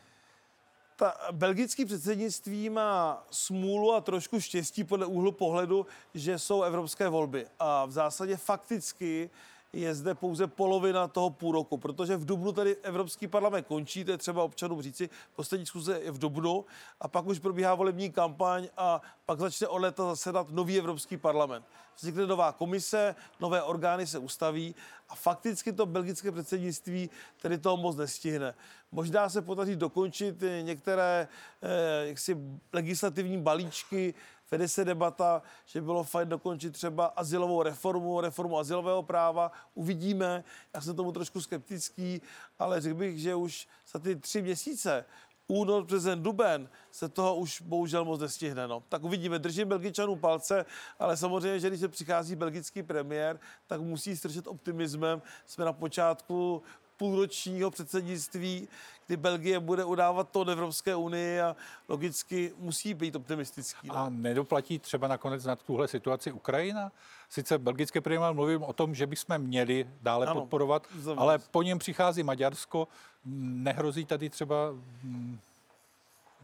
Ta 0.97 1.15
belgické 1.33 1.87
předsednictví 1.87 2.71
má 2.71 3.25
smůlu 3.31 3.95
a 3.95 4.01
trošku 4.01 4.41
štěstí 4.41 4.85
podle 4.85 5.07
úhlu 5.07 5.33
pohledu, 5.33 5.87
že 6.15 6.39
jsou 6.39 6.63
evropské 6.63 7.09
volby. 7.09 7.47
A 7.59 7.87
v 7.87 7.91
zásadě 7.91 8.37
fakticky 8.37 9.31
je 9.73 9.95
zde 9.95 10.15
pouze 10.15 10.47
polovina 10.47 11.09
toho 11.09 11.31
půl 11.31 11.53
roku, 11.53 11.79
protože 11.79 12.17
v 12.17 12.25
Dubnu 12.25 12.53
tady 12.53 12.77
Evropský 12.77 13.27
parlament 13.27 13.67
končí, 13.67 14.05
to 14.05 14.11
je 14.11 14.19
třeba 14.19 14.43
občanům 14.43 14.83
říci, 14.83 15.11
poslední 15.37 15.67
schůze 15.67 16.01
je 16.03 16.11
v 16.11 16.19
Dubnu 16.19 16.65
a 17.01 17.09
pak 17.09 17.27
už 17.27 17.39
probíhá 17.39 17.75
volební 17.75 18.13
kampaň 18.13 18.69
a 18.77 19.03
pak 19.27 19.39
začne 19.39 19.69
od 19.69 19.79
léta 19.79 20.05
zasedat 20.05 20.51
nový 20.51 20.79
Evropský 20.79 21.17
parlament. 21.17 21.65
Vznikne 21.97 22.27
nová 22.27 22.53
komise, 22.53 23.15
nové 23.41 23.63
orgány 23.63 24.07
se 24.07 24.19
ustaví 24.19 24.75
a 25.09 25.15
fakticky 25.15 25.73
to 25.73 25.87
belgické 25.87 26.33
předsednictví 26.33 27.11
tedy 27.43 27.59
toho 27.59 27.77
moc 27.77 27.97
nestihne. 27.97 28.55
Možná 28.93 29.29
se 29.29 29.43
podaří 29.43 29.77
dokončit 29.77 30.45
některé 30.63 31.29
eh, 31.63 32.07
jaksi 32.07 32.37
legislativní 32.73 33.39
balíčky, 33.39 34.15
Vede 34.53 34.69
se 34.69 34.85
debata, 34.85 35.43
že 35.67 35.81
bylo 35.81 36.05
fajn 36.05 36.29
dokončit 36.29 36.71
třeba 36.71 37.07
asilovou 37.07 37.63
reformu, 37.63 38.21
reformu 38.21 38.59
asilového 38.59 39.03
práva. 39.03 39.53
Uvidíme, 39.75 40.45
já 40.75 40.81
jsem 40.81 40.97
tomu 40.97 41.13
trošku 41.13 41.41
skeptický, 41.41 42.23
ale 42.59 42.81
řekl 42.81 42.95
bych, 42.95 43.19
že 43.19 43.35
už 43.35 43.69
za 43.93 43.99
ty 43.99 44.17
tři 44.17 44.43
měsíce 44.43 45.05
únor, 45.47 45.85
březen, 45.85 46.23
duben 46.23 46.69
se 46.91 47.09
toho 47.09 47.37
už 47.37 47.61
bohužel 47.61 48.05
moc 48.05 48.21
nestihne. 48.21 48.69
No. 48.69 48.83
Tak 48.89 49.05
uvidíme, 49.05 49.39
držím 49.39 49.69
Belgičanům 49.69 50.19
palce, 50.19 50.65
ale 50.99 51.17
samozřejmě, 51.17 51.61
že 51.61 51.69
když 51.69 51.81
se 51.81 51.89
přichází 51.89 52.37
belgický 52.37 52.83
premiér, 52.83 53.41
tak 53.67 53.81
musí 53.81 54.17
strčet 54.17 54.47
optimismem. 54.47 55.23
Jsme 55.47 55.65
na 55.65 55.73
počátku 55.73 56.63
půlročního 56.97 57.71
předsednictví, 57.71 58.69
kdy 59.07 59.17
Belgie 59.17 59.61
bude 59.61 59.85
udávat 59.85 60.31
to 60.31 60.49
Evropské 60.49 60.95
unii 60.95 61.41
a 61.41 61.57
logicky 61.89 62.53
musí 62.59 62.95
být 62.95 63.17
optimistický. 63.17 63.89
No. 63.89 63.97
A 63.97 64.09
nedoplatí 64.09 64.79
třeba 64.79 65.09
nakonec 65.09 65.45
na 65.45 65.57
tuhle 65.57 65.89
situaci 65.89 66.33
Ukrajina? 66.33 66.93
Sice 67.29 67.59
belgické 67.59 68.01
premiér 68.01 68.35
mluvím 68.35 68.63
o 68.63 68.73
tom, 68.73 68.95
že 68.95 69.07
bychom 69.07 69.39
měli 69.39 69.89
dále 70.03 70.27
ano, 70.27 70.41
podporovat, 70.41 70.87
ale 71.17 71.39
po 71.39 71.63
něm 71.63 71.79
přichází 71.79 72.23
Maďarsko. 72.23 72.89
Nehrozí 73.25 74.05
tady 74.05 74.31
třeba... 74.31 74.57
Mm, 75.03 75.39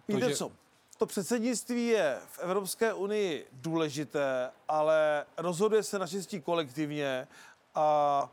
to, 0.06 0.16
Víte 0.16 0.28
že... 0.28 0.36
co? 0.36 0.52
To 0.98 1.06
předsednictví 1.06 1.86
je 1.86 2.18
v 2.26 2.38
Evropské 2.38 2.92
unii 2.92 3.46
důležité, 3.52 4.50
ale 4.68 5.26
rozhoduje 5.36 5.82
se 5.82 5.98
naštěstí 5.98 6.40
kolektivně 6.40 7.28
a 7.74 8.28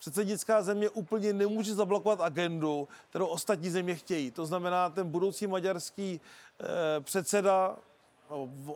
předsednická 0.00 0.62
země 0.62 0.90
úplně 0.90 1.32
nemůže 1.32 1.74
zablokovat 1.74 2.20
agendu, 2.20 2.88
kterou 3.10 3.26
ostatní 3.26 3.70
země 3.70 3.94
chtějí. 3.94 4.30
To 4.30 4.46
znamená, 4.46 4.90
ten 4.90 5.10
budoucí 5.10 5.46
maďarský 5.46 6.20
eh, 6.60 6.64
předseda, 7.00 7.76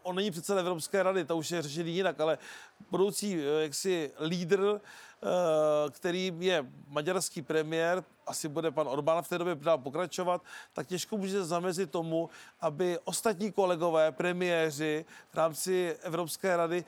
on 0.02 0.16
není 0.16 0.30
předseda 0.30 0.60
Evropské 0.60 1.02
rady, 1.02 1.24
to 1.24 1.36
už 1.36 1.50
je 1.50 1.62
řešený 1.62 1.92
jinak, 1.94 2.20
ale 2.20 2.38
budoucí 2.90 3.40
eh, 3.40 3.62
jaksi 3.62 4.12
lídr, 4.20 4.80
eh, 4.80 5.26
který 5.90 6.32
je 6.38 6.66
maďarský 6.88 7.42
premiér, 7.42 8.04
asi 8.26 8.48
bude 8.48 8.70
pan 8.70 8.88
Orbán 8.88 9.22
v 9.22 9.28
té 9.28 9.38
době 9.38 9.54
dál 9.54 9.78
pokračovat, 9.78 10.42
tak 10.72 10.86
těžko 10.86 11.16
může 11.16 11.44
zamezit 11.44 11.90
tomu, 11.90 12.30
aby 12.60 12.98
ostatní 13.04 13.52
kolegové, 13.52 14.12
premiéři 14.12 15.04
v 15.32 15.34
rámci 15.34 15.96
Evropské 16.02 16.56
rady 16.56 16.84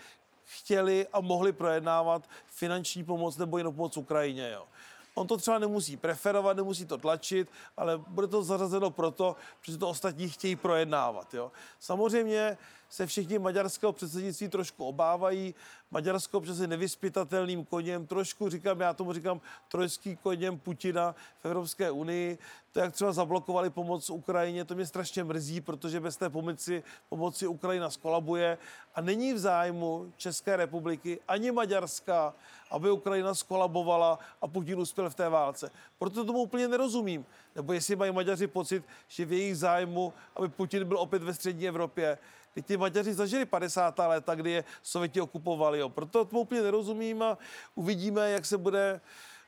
chtěli 0.47 1.07
a 1.12 1.21
mohli 1.21 1.53
projednávat 1.53 2.29
finanční 2.47 3.05
pomoc 3.05 3.37
nebo 3.37 3.59
jinou 3.59 3.73
pomoc 3.73 3.97
Ukrajině. 3.97 4.50
Jo. 4.50 4.67
On 5.15 5.26
to 5.26 5.37
třeba 5.37 5.59
nemusí 5.59 5.97
preferovat, 5.97 6.57
nemusí 6.57 6.87
to 6.87 6.99
tlačit, 6.99 7.49
ale 7.76 7.99
bude 7.99 8.26
to 8.26 8.43
zařazeno 8.43 8.91
proto, 8.91 9.37
protože 9.61 9.79
to 9.79 9.88
ostatní 9.88 10.29
chtějí 10.29 10.57
projednávat. 10.57 11.35
Jo. 11.35 11.53
Samozřejmě 11.81 12.59
se 12.88 13.07
všichni 13.07 13.38
maďarského 13.38 13.93
předsednictví 13.93 14.49
trošku 14.49 14.85
obávají. 14.85 15.55
Maďarsko 15.90 16.40
přes 16.40 16.59
nevyspytatelným 16.59 17.64
koněm, 17.64 18.07
trošku 18.07 18.49
říkám, 18.49 18.81
já 18.81 18.95
tomu 18.95 19.12
říkám 19.12 19.40
trojský 19.69 20.16
koněm 20.16 20.59
Putina 20.59 21.14
v 21.43 21.45
Evropské 21.45 21.90
unii. 21.90 22.38
To, 22.73 22.81
jak 22.81 22.93
třeba 22.93 23.12
zablokovali 23.12 23.71
pomoc 23.71 24.11
Ukrajině, 24.11 24.64
to 24.64 24.75
mě 24.75 24.87
strašně 24.87 25.25
mrzí, 25.25 25.61
protože 25.61 26.00
bez 26.00 26.16
té 26.16 26.31
pomoci, 26.31 26.83
pomoci 27.09 27.47
Ukrajina 27.47 27.90
skolabuje 27.90 28.59
a 28.95 29.00
není 29.00 29.33
v 29.33 29.38
zájmu 29.38 30.12
České 30.16 30.57
republiky 30.57 31.21
ani 31.28 31.52
Maďarska, 31.52 32.35
aby 32.71 32.90
Ukrajina 32.90 33.35
skolabovala 33.35 34.19
a 34.43 34.49
Putin 34.49 34.78
uspěl 34.78 35.11
v 35.11 35.14
té 35.14 35.28
válce. 35.28 35.71
Proto 35.99 36.25
tomu 36.25 36.38
úplně 36.38 36.69
nerozumím. 36.69 37.26
Nebo 37.55 37.73
jestli 37.73 37.97
mají 37.97 38.12
Maďaři 38.12 38.47
pocit, 38.47 38.85
že 39.09 39.25
v 39.25 39.33
jejich 39.33 39.59
zájmu, 39.59 40.12
aby 40.37 40.49
Putin 40.49 40.85
byl 40.85 40.99
opět 40.99 41.23
ve 41.23 41.35
střední 41.35 41.69
Evropě, 41.69 42.19
Teď 42.56 42.66
ty 42.66 42.76
Maďaři 42.76 43.14
zažili 43.14 43.44
50. 43.44 43.98
léta, 43.98 44.34
kdy 44.34 44.50
je 44.50 44.64
Sověti 44.82 45.20
okupovali. 45.20 45.78
Jo. 45.78 45.88
Proto 45.88 46.25
tomu 46.25 46.40
úplně 46.40 46.62
nerozumím 46.62 47.22
a 47.22 47.38
uvidíme, 47.75 48.30
jak 48.30 48.46
se 48.46 48.58
bude 48.58 49.00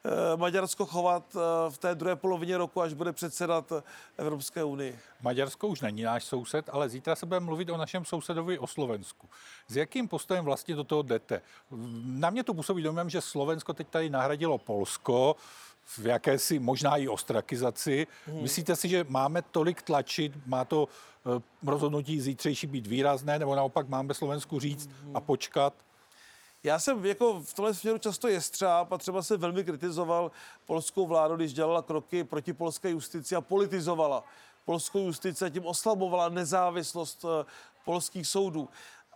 eh, 0.05 0.37
Maďarsko 0.37 0.87
chovat 0.87 1.37
eh, 1.37 1.71
v 1.71 1.79
té 1.79 1.95
druhé 1.95 2.17
polovině 2.17 2.59
roku, 2.59 2.83
až 2.83 2.93
bude 2.93 3.13
předsedat 3.13 3.73
Evropské 4.19 4.65
unii. 4.65 4.99
Maďarsko 5.21 5.69
už 5.69 5.81
není 5.81 6.03
náš 6.03 6.25
soused, 6.25 6.69
ale 6.73 6.89
zítra 6.89 7.17
se 7.17 7.27
bude 7.27 7.41
mluvit 7.41 7.71
o 7.71 7.77
našem 7.77 8.05
sousedovi 8.05 8.59
o 8.59 8.67
Slovensku. 8.67 9.29
S 9.69 9.77
jakým 9.77 10.09
postojem 10.09 10.45
vlastně 10.45 10.77
do 10.77 10.85
toho 10.85 11.03
jdete? 11.03 11.43
Na 12.05 12.31
mě 12.31 12.45
to 12.45 12.55
působí 12.55 12.83
domem, 12.83 13.11
že 13.11 13.21
Slovensko 13.21 13.73
teď 13.73 13.89
tady 13.89 14.11
nahradilo 14.11 14.59
Polsko 14.59 15.37
v 15.97 16.07
jakési 16.07 16.59
možná 16.59 16.97
i 16.97 17.09
ostrakizaci. 17.09 18.07
Hmm. 18.27 18.43
Myslíte 18.43 18.77
si, 18.77 18.89
že 18.89 19.07
máme 19.09 19.43
tolik 19.43 19.83
tlačit, 19.83 20.33
má 20.47 20.65
to 20.65 20.89
uh, 21.25 21.71
rozhodnutí 21.71 22.21
zítřejší 22.21 22.67
být 22.67 22.87
výrazné, 22.87 23.39
nebo 23.39 23.55
naopak 23.55 23.89
máme 23.89 24.15
Slovensku 24.15 24.61
říct 24.61 24.87
hmm. 24.87 25.17
a 25.17 25.21
počkat? 25.21 25.75
Já 26.63 26.79
jsem 26.79 27.07
jako 27.07 27.41
v 27.41 27.55
tomhle 27.55 27.75
směru 27.75 27.99
často 27.99 28.29
jestřáb 28.29 28.93
a 28.93 28.99
třeba 28.99 29.23
se 29.23 29.37
velmi 29.37 29.65
kritizoval 29.65 30.31
polskou 30.67 31.07
vládu, 31.07 31.37
když 31.37 31.53
dělala 31.53 31.83
kroky 31.83 32.25
proti 32.25 32.53
polské 32.53 32.91
justici 32.91 33.37
a 33.37 33.41
politizovala 33.41 34.25
polskou 34.65 34.99
justici 34.99 35.45
a 35.45 35.49
tím 35.49 35.67
oslabovala 35.67 36.29
nezávislost 36.29 37.25
uh, 37.25 37.31
polských 37.85 38.27
soudů 38.27 38.69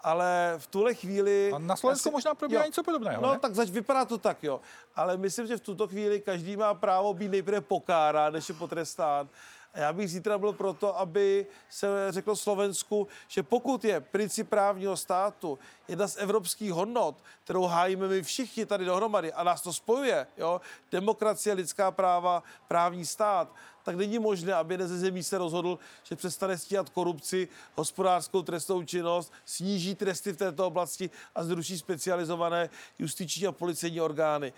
ale 0.02 0.54
v 0.58 0.66
tuhle 0.66 0.94
chvíli... 0.94 1.52
A 1.54 1.58
na 1.58 1.76
Slovensku 1.76 2.08
asi, 2.08 2.12
možná 2.12 2.34
probíhá 2.34 2.66
něco 2.66 2.82
podobného, 2.82 3.22
No, 3.22 3.32
ne? 3.32 3.38
tak 3.38 3.54
zač 3.54 3.70
vypadá 3.70 4.04
to 4.04 4.18
tak, 4.18 4.42
jo. 4.44 4.60
Ale 4.96 5.16
myslím, 5.16 5.46
že 5.46 5.56
v 5.56 5.60
tuto 5.60 5.88
chvíli 5.88 6.20
každý 6.20 6.56
má 6.56 6.74
právo 6.74 7.14
být 7.14 7.28
nejprve 7.28 7.60
pokárán, 7.60 8.32
než 8.32 8.48
je 8.48 8.54
potrestán. 8.54 9.28
A 9.74 9.78
já 9.78 9.92
bych 9.92 10.10
zítra 10.10 10.38
byl 10.38 10.52
proto, 10.52 10.98
aby 10.98 11.46
se 11.70 11.86
řeklo 12.10 12.36
Slovensku, 12.36 13.08
že 13.28 13.42
pokud 13.42 13.84
je 13.84 14.00
princip 14.00 14.48
právního 14.48 14.96
státu 14.96 15.58
jedna 15.88 16.08
z 16.08 16.16
evropských 16.16 16.72
hodnot, 16.72 17.22
kterou 17.44 17.64
hájíme 17.64 18.08
my 18.08 18.22
všichni 18.22 18.66
tady 18.66 18.84
dohromady 18.84 19.32
a 19.32 19.42
nás 19.44 19.62
to 19.62 19.72
spojuje, 19.72 20.26
jo, 20.36 20.60
demokracie, 20.90 21.54
lidská 21.54 21.90
práva, 21.90 22.42
právní 22.68 23.06
stát, 23.06 23.54
tak 23.82 23.96
není 23.96 24.18
možné, 24.18 24.54
aby 24.54 24.74
jeden 24.74 24.88
ze 24.88 24.98
zemí 24.98 25.22
se 25.22 25.38
rozhodl, 25.38 25.78
že 26.02 26.16
přestane 26.16 26.58
stíhat 26.58 26.88
korupci, 26.88 27.48
hospodářskou 27.74 28.42
trestnou 28.42 28.82
činnost, 28.82 29.32
sníží 29.44 29.94
tresty 29.94 30.32
v 30.32 30.36
této 30.36 30.66
oblasti 30.66 31.10
a 31.34 31.44
zruší 31.44 31.78
specializované 31.78 32.70
justiční 32.98 33.46
a 33.46 33.52
policejní 33.52 34.00
orgány. 34.00 34.52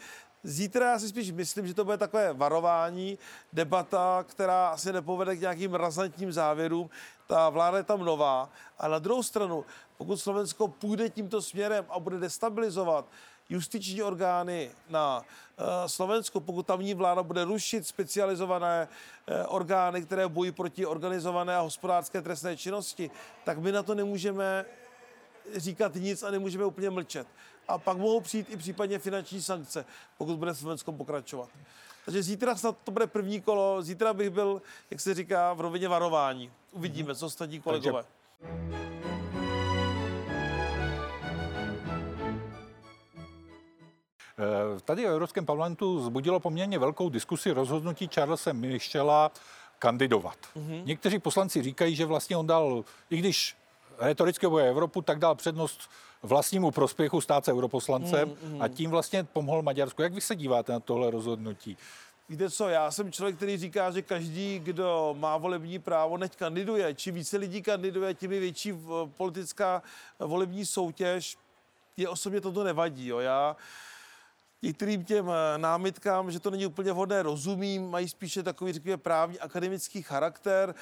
Zítra 0.46 0.90
já 0.90 0.98
si 0.98 1.08
spíš 1.08 1.30
myslím, 1.30 1.66
že 1.66 1.74
to 1.74 1.84
bude 1.84 1.98
takové 1.98 2.32
varování, 2.32 3.18
debata, 3.52 4.24
která 4.28 4.68
asi 4.68 4.92
nepovede 4.92 5.36
k 5.36 5.40
nějakým 5.40 5.74
razantním 5.74 6.32
závěrům. 6.32 6.90
Ta 7.26 7.48
vláda 7.48 7.78
je 7.78 7.84
tam 7.84 8.04
nová. 8.04 8.50
A 8.78 8.88
na 8.88 8.98
druhou 8.98 9.22
stranu, 9.22 9.64
pokud 9.96 10.16
Slovensko 10.16 10.68
půjde 10.68 11.10
tímto 11.10 11.42
směrem 11.42 11.84
a 11.88 11.98
bude 11.98 12.18
destabilizovat 12.18 13.06
justiční 13.48 14.02
orgány 14.02 14.70
na 14.88 15.18
uh, 15.18 15.64
Slovensku, 15.86 16.40
pokud 16.40 16.66
tamní 16.66 16.94
vláda 16.94 17.22
bude 17.22 17.44
rušit 17.44 17.86
specializované 17.86 18.88
uh, 19.28 19.34
orgány, 19.48 20.02
které 20.02 20.28
bojí 20.28 20.52
proti 20.52 20.86
organizované 20.86 21.56
a 21.56 21.60
hospodářské 21.60 22.22
trestné 22.22 22.56
činnosti, 22.56 23.10
tak 23.44 23.58
my 23.58 23.72
na 23.72 23.82
to 23.82 23.94
nemůžeme 23.94 24.64
říkat 25.56 25.94
nic 25.94 26.22
a 26.22 26.30
nemůžeme 26.30 26.64
úplně 26.64 26.90
mlčet. 26.90 27.26
A 27.68 27.78
pak 27.78 27.96
mohou 27.96 28.20
přijít 28.20 28.46
i 28.50 28.56
případně 28.56 28.98
finanční 28.98 29.42
sankce, 29.42 29.84
pokud 30.18 30.36
bude 30.38 30.54
Slovensko 30.54 30.92
pokračovat. 30.92 31.48
Takže 32.04 32.22
zítra 32.22 32.56
snad 32.56 32.76
to 32.84 32.90
bude 32.90 33.06
první 33.06 33.40
kolo, 33.40 33.82
zítra 33.82 34.14
bych 34.14 34.30
byl, 34.30 34.62
jak 34.90 35.00
se 35.00 35.14
říká, 35.14 35.52
v 35.52 35.60
rovině 35.60 35.88
varování. 35.88 36.50
Uvidíme, 36.72 37.14
co 37.14 37.26
ostatní 37.26 37.60
kolegové. 37.60 38.04
Takže... 38.40 38.94
Eh, 44.38 44.80
tady 44.80 45.02
v 45.02 45.08
Evropském 45.08 45.46
parlamentu 45.46 46.04
zbudilo 46.04 46.40
poměrně 46.40 46.78
velkou 46.78 47.08
diskusi 47.08 47.50
rozhodnutí 47.50 48.08
Charlesa 48.14 48.52
Michela 48.52 49.32
kandidovat. 49.78 50.38
Mm-hmm. 50.56 50.84
Někteří 50.84 51.18
poslanci 51.18 51.62
říkají, 51.62 51.96
že 51.96 52.06
vlastně 52.06 52.36
on 52.36 52.46
dal, 52.46 52.84
i 53.10 53.16
když 53.16 53.56
retoricky 53.98 54.46
boje 54.46 54.68
Evropu, 54.68 55.02
tak 55.02 55.18
dal 55.18 55.34
přednost 55.34 55.80
vlastnímu 56.22 56.70
prospěchu 56.70 57.20
stát 57.20 57.44
se 57.44 57.52
europoslancem 57.52 58.28
mm, 58.28 58.54
mm. 58.54 58.62
a 58.62 58.68
tím 58.68 58.90
vlastně 58.90 59.24
pomohl 59.24 59.62
Maďarsku. 59.62 60.02
Jak 60.02 60.14
vy 60.14 60.20
se 60.20 60.36
díváte 60.36 60.72
na 60.72 60.80
tohle 60.80 61.10
rozhodnutí? 61.10 61.76
Víte 62.28 62.50
co, 62.50 62.68
já 62.68 62.90
jsem 62.90 63.12
člověk, 63.12 63.36
který 63.36 63.56
říká, 63.56 63.90
že 63.90 64.02
každý, 64.02 64.58
kdo 64.58 65.16
má 65.18 65.36
volební 65.36 65.78
právo, 65.78 66.16
neď 66.16 66.36
kandiduje. 66.36 66.94
Čím 66.94 67.14
více 67.14 67.36
lidí 67.36 67.62
kandiduje, 67.62 68.14
tím 68.14 68.32
je 68.32 68.40
větší 68.40 68.74
politická 69.16 69.82
volební 70.18 70.66
soutěž. 70.66 71.36
Je 71.96 72.08
osobně 72.08 72.40
toto 72.40 72.64
nevadí. 72.64 73.06
Jo. 73.06 73.18
Já 73.18 73.56
některým 74.62 75.04
těm 75.04 75.30
eh, 75.30 75.58
námitkám, 75.58 76.30
že 76.30 76.40
to 76.40 76.50
není 76.50 76.66
úplně 76.66 76.92
vhodné, 76.92 77.22
rozumím, 77.22 77.90
mají 77.90 78.08
spíše 78.08 78.42
takový, 78.42 78.72
řekněme, 78.72 78.96
právní 78.96 79.40
akademický 79.40 80.02
charakter, 80.02 80.74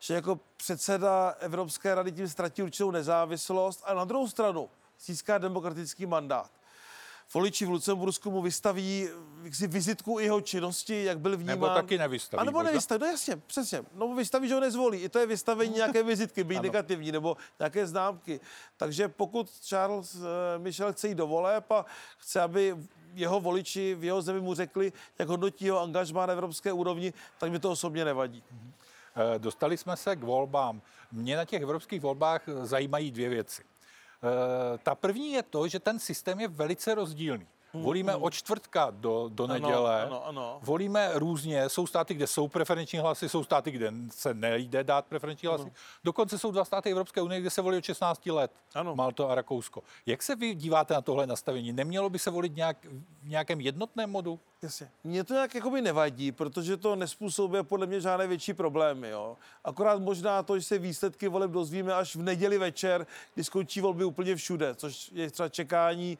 že 0.00 0.14
jako 0.14 0.40
předseda 0.56 1.34
Evropské 1.40 1.94
rady 1.94 2.12
tím 2.12 2.28
ztratí 2.28 2.62
určitou 2.62 2.90
nezávislost 2.90 3.82
a 3.86 3.94
na 3.94 4.04
druhou 4.04 4.28
stranu 4.28 4.68
získá 5.00 5.38
demokratický 5.38 6.06
mandát 6.06 6.50
voliči 7.34 7.66
v 7.66 7.70
Lucembursku 7.70 8.30
mu 8.30 8.42
vystaví 8.42 9.08
si 9.52 9.66
vizitku 9.66 10.18
jeho 10.18 10.40
činnosti, 10.40 11.04
jak 11.04 11.18
byl 11.18 11.36
vnímán. 11.36 11.58
Nebo 11.60 11.66
taky 11.66 11.98
nevystaví. 11.98 12.40
A 12.40 12.44
nebo 12.44 12.62
nevystaví, 12.62 13.00
no 13.00 13.06
jasně, 13.06 13.36
přesně. 13.36 13.82
No 13.94 14.14
vystaví, 14.14 14.48
že 14.48 14.54
ho 14.54 14.60
nezvolí. 14.60 14.98
I 14.98 15.08
to 15.08 15.18
je 15.18 15.26
vystavení 15.26 15.74
nějaké 15.74 16.02
vizitky, 16.02 16.44
být 16.44 16.62
negativní, 16.62 17.12
nebo 17.12 17.36
nějaké 17.58 17.86
známky. 17.86 18.40
Takže 18.76 19.08
pokud 19.08 19.50
Charles 19.50 20.14
uh, 20.14 20.22
Michel 20.58 20.92
chce 20.92 21.08
jít 21.08 21.14
do 21.14 21.26
voleb 21.26 21.70
a 21.70 21.84
chce, 22.18 22.40
aby 22.40 22.76
jeho 23.14 23.40
voliči 23.40 23.94
v 23.94 24.04
jeho 24.04 24.22
zemi 24.22 24.40
mu 24.40 24.54
řekli, 24.54 24.92
jak 25.18 25.28
hodnotí 25.28 25.64
jeho 25.64 25.80
angažmá 25.80 26.26
na 26.26 26.32
evropské 26.32 26.72
úrovni, 26.72 27.12
tak 27.38 27.52
mi 27.52 27.58
to 27.58 27.70
osobně 27.70 28.04
nevadí. 28.04 28.42
Eh, 28.50 28.85
dostali 29.38 29.76
jsme 29.76 29.96
se 29.96 30.16
k 30.16 30.24
volbám. 30.24 30.82
Mě 31.12 31.36
na 31.36 31.44
těch 31.44 31.62
evropských 31.62 32.00
volbách 32.00 32.42
zajímají 32.62 33.10
dvě 33.10 33.28
věci. 33.28 33.62
Eh, 33.62 34.78
ta 34.78 34.94
první 34.94 35.32
je 35.32 35.42
to, 35.42 35.68
že 35.68 35.78
ten 35.80 35.98
systém 35.98 36.40
je 36.40 36.48
velice 36.48 36.94
rozdílný. 36.94 37.46
Volíme 37.82 38.16
od 38.16 38.30
čtvrtka 38.30 38.88
do, 38.90 39.30
do 39.32 39.46
neděle. 39.46 40.02
Ano, 40.02 40.26
ano, 40.26 40.26
ano. 40.26 40.58
Volíme 40.62 41.10
různě. 41.14 41.68
Jsou 41.68 41.86
státy, 41.86 42.14
kde 42.14 42.26
jsou 42.26 42.48
preferenční 42.48 42.98
hlasy, 42.98 43.28
jsou 43.28 43.44
státy, 43.44 43.70
kde 43.70 43.92
se 44.10 44.34
nejde 44.34 44.84
dát 44.84 45.06
preferenční 45.06 45.48
hlasy. 45.48 45.62
Ano. 45.62 45.72
Dokonce 46.04 46.38
jsou 46.38 46.50
dva 46.50 46.64
státy 46.64 46.90
Evropské 46.90 47.22
unie, 47.22 47.40
kde 47.40 47.50
se 47.50 47.62
volí 47.62 47.78
od 47.78 47.84
16 47.84 48.26
let. 48.26 48.52
Ano. 48.74 48.96
Malto 48.96 49.30
a 49.30 49.34
Rakousko. 49.34 49.82
Jak 50.06 50.22
se 50.22 50.36
vy 50.36 50.54
díváte 50.54 50.94
na 50.94 51.00
tohle 51.00 51.26
nastavení? 51.26 51.72
Nemělo 51.72 52.10
by 52.10 52.18
se 52.18 52.30
volit 52.30 52.56
nějak, 52.56 52.76
v 53.22 53.28
nějakém 53.28 53.60
jednotném 53.60 54.10
modu? 54.10 54.40
Jasně. 54.62 54.90
Mně 55.04 55.24
to 55.24 55.34
nějak 55.34 55.54
jakoby 55.54 55.82
nevadí, 55.82 56.32
protože 56.32 56.76
to 56.76 56.96
nespůsobuje 56.96 57.62
podle 57.62 57.86
mě 57.86 58.00
žádné 58.00 58.26
větší 58.26 58.54
problémy. 58.54 59.08
Jo. 59.08 59.36
Akorát 59.64 60.00
možná 60.00 60.42
to, 60.42 60.58
že 60.58 60.64
se 60.64 60.78
výsledky 60.78 61.28
voleb 61.28 61.50
dozvíme 61.50 61.94
až 61.94 62.16
v 62.16 62.22
neděli 62.22 62.58
večer, 62.58 63.06
kdy 63.34 63.44
skončí 63.44 63.80
volby 63.80 64.04
úplně 64.04 64.36
všude, 64.36 64.74
což 64.74 65.10
je 65.14 65.30
třeba 65.30 65.48
čekání 65.48 66.18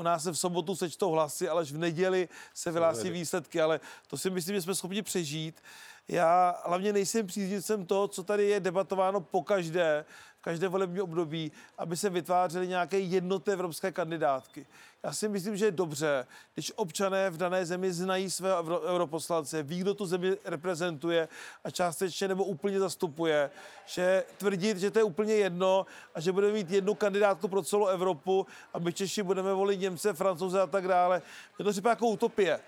u 0.00 0.02
nás 0.02 0.22
se 0.22 0.32
v 0.32 0.38
sobotu 0.38 0.76
sečtou 0.76 1.10
hlasy, 1.10 1.48
ale 1.48 1.62
až 1.62 1.72
v 1.72 1.78
neděli 1.78 2.28
se 2.54 2.70
vyhlásí 2.72 3.10
výsledky, 3.10 3.60
ale 3.60 3.80
to 4.06 4.18
si 4.18 4.30
myslím, 4.30 4.56
že 4.56 4.62
jsme 4.62 4.74
schopni 4.74 5.02
přežít. 5.02 5.62
Já 6.08 6.62
hlavně 6.64 6.92
nejsem 6.92 7.26
příznivcem 7.26 7.86
toho, 7.86 8.08
co 8.08 8.22
tady 8.22 8.48
je 8.48 8.60
debatováno 8.60 9.20
po 9.20 9.42
každé, 9.42 10.04
každé 10.40 10.68
volební 10.68 11.00
období, 11.00 11.52
aby 11.78 11.96
se 11.96 12.10
vytvářely 12.10 12.68
nějaké 12.68 12.98
jednotné 12.98 13.52
evropské 13.52 13.92
kandidátky. 13.92 14.66
Já 15.02 15.12
si 15.12 15.28
myslím, 15.28 15.56
že 15.56 15.64
je 15.64 15.70
dobře, 15.70 16.26
když 16.54 16.72
občané 16.76 17.30
v 17.30 17.36
dané 17.36 17.66
zemi 17.66 17.92
znají 17.92 18.30
své 18.30 18.50
europoslance, 18.84 19.62
ví, 19.62 19.78
kdo 19.78 19.94
tu 19.94 20.06
zemi 20.06 20.36
reprezentuje 20.44 21.28
a 21.64 21.70
částečně 21.70 22.28
nebo 22.28 22.44
úplně 22.44 22.80
zastupuje, 22.80 23.50
že 23.86 24.24
tvrdit, 24.36 24.78
že 24.78 24.90
to 24.90 24.98
je 24.98 25.04
úplně 25.04 25.34
jedno 25.34 25.86
a 26.14 26.20
že 26.20 26.32
budeme 26.32 26.52
mít 26.52 26.70
jednu 26.70 26.94
kandidátku 26.94 27.48
pro 27.48 27.62
celou 27.62 27.86
Evropu 27.86 28.46
a 28.74 28.78
my 28.78 28.92
Češi 28.92 29.22
budeme 29.22 29.54
volit 29.54 29.80
Němce, 29.80 30.12
Francouze 30.12 30.60
a 30.60 30.66
tak 30.66 30.88
dále, 30.88 31.22
je 31.58 31.64
to 31.64 31.72
třeba 31.72 31.90
jako 31.90 32.06
utopie 32.06 32.60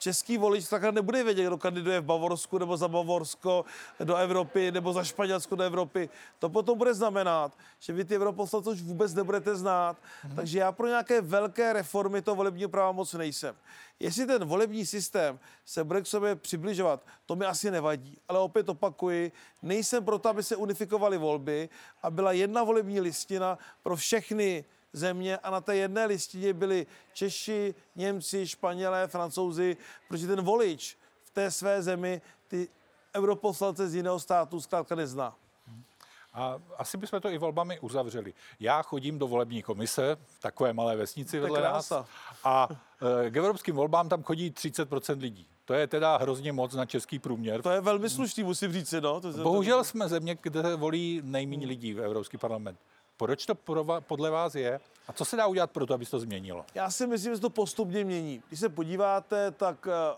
český 0.00 0.38
volič 0.38 0.68
takhle 0.68 0.92
nebude 0.92 1.24
vědět, 1.24 1.46
kdo 1.46 1.58
kandiduje 1.58 2.00
v 2.00 2.04
Bavorsku 2.04 2.58
nebo 2.58 2.76
za 2.76 2.88
Bavorsko 2.88 3.64
do 4.04 4.16
Evropy 4.16 4.72
nebo 4.72 4.92
za 4.92 5.04
Španělsko 5.04 5.56
do 5.56 5.64
Evropy. 5.64 6.08
To 6.38 6.48
potom 6.48 6.78
bude 6.78 6.94
znamenat, 6.94 7.52
že 7.78 7.92
vy 7.92 8.04
ty 8.04 8.16
europoslanci 8.16 8.70
už 8.70 8.82
vůbec 8.82 9.14
nebudete 9.14 9.56
znát. 9.56 9.96
Mm-hmm. 9.96 10.34
Takže 10.34 10.58
já 10.58 10.72
pro 10.72 10.86
nějaké 10.86 11.20
velké 11.20 11.72
reformy 11.72 12.22
to 12.22 12.34
volebního 12.34 12.68
práva 12.68 12.92
moc 12.92 13.12
nejsem. 13.14 13.56
Jestli 14.00 14.26
ten 14.26 14.44
volební 14.44 14.86
systém 14.86 15.38
se 15.64 15.84
bude 15.84 16.02
k 16.02 16.06
sobě 16.06 16.36
přibližovat, 16.36 17.06
to 17.26 17.36
mi 17.36 17.44
asi 17.44 17.70
nevadí. 17.70 18.18
Ale 18.28 18.38
opět 18.38 18.68
opakuji, 18.68 19.32
nejsem 19.62 20.04
proto, 20.04 20.28
aby 20.28 20.42
se 20.42 20.56
unifikovaly 20.56 21.18
volby 21.18 21.68
a 22.02 22.10
byla 22.10 22.32
jedna 22.32 22.64
volební 22.64 23.00
listina 23.00 23.58
pro 23.82 23.96
všechny 23.96 24.64
země 24.92 25.38
a 25.38 25.50
na 25.50 25.60
té 25.60 25.76
jedné 25.76 26.06
listině 26.06 26.52
byli 26.52 26.86
Češi, 27.12 27.74
Němci, 27.96 28.46
Španělé, 28.46 29.08
Francouzi, 29.08 29.76
protože 30.08 30.26
ten 30.26 30.42
volič 30.42 30.98
v 31.24 31.30
té 31.30 31.50
své 31.50 31.82
zemi 31.82 32.22
ty 32.48 32.68
europoslance 33.16 33.88
z 33.88 33.94
jiného 33.94 34.20
státu 34.20 34.60
zkrátka 34.60 34.94
nezná. 34.94 35.36
A 36.32 36.58
asi 36.78 36.96
bychom 36.96 37.20
to 37.20 37.28
i 37.28 37.38
volbami 37.38 37.80
uzavřeli. 37.80 38.34
Já 38.60 38.82
chodím 38.82 39.18
do 39.18 39.28
volební 39.28 39.62
komise 39.62 40.16
v 40.26 40.40
takové 40.40 40.72
malé 40.72 40.96
vesnici 40.96 41.38
vedle 41.40 41.60
nás 41.60 41.92
a 42.44 42.68
e, 43.26 43.30
k 43.30 43.36
evropským 43.36 43.74
volbám 43.74 44.08
tam 44.08 44.22
chodí 44.22 44.50
30% 44.50 45.20
lidí. 45.20 45.46
To 45.64 45.74
je 45.74 45.86
teda 45.86 46.16
hrozně 46.16 46.52
moc 46.52 46.74
na 46.74 46.86
český 46.86 47.18
průměr. 47.18 47.62
To 47.62 47.70
je 47.70 47.80
velmi 47.80 48.10
slušný, 48.10 48.44
musím 48.44 48.72
říct. 48.72 48.92
No. 48.92 49.20
To 49.20 49.32
Bohužel 49.32 49.84
jsme 49.84 50.08
země, 50.08 50.38
kde 50.42 50.76
volí 50.76 51.20
nejméně 51.24 51.66
lidí 51.66 51.94
v 51.94 52.00
Evropský 52.00 52.38
parlament. 52.38 52.78
Proč 53.20 53.46
to 53.46 53.54
podle 54.00 54.30
vás 54.30 54.54
je? 54.54 54.80
A 55.08 55.12
co 55.12 55.24
se 55.24 55.36
dá 55.36 55.46
udělat 55.46 55.70
pro 55.70 55.86
to, 55.86 55.94
aby 55.94 56.04
se 56.04 56.10
to 56.10 56.20
změnilo? 56.20 56.64
Já 56.74 56.90
si 56.90 57.06
myslím, 57.06 57.32
že 57.32 57.36
se 57.36 57.42
to 57.42 57.50
postupně 57.50 58.04
mění. 58.04 58.42
Když 58.48 58.60
se 58.60 58.68
podíváte, 58.68 59.50
tak 59.50 59.86
eh, 59.86 60.16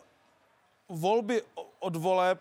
volby 0.88 1.42
od 1.78 1.96
voleb, 1.96 2.40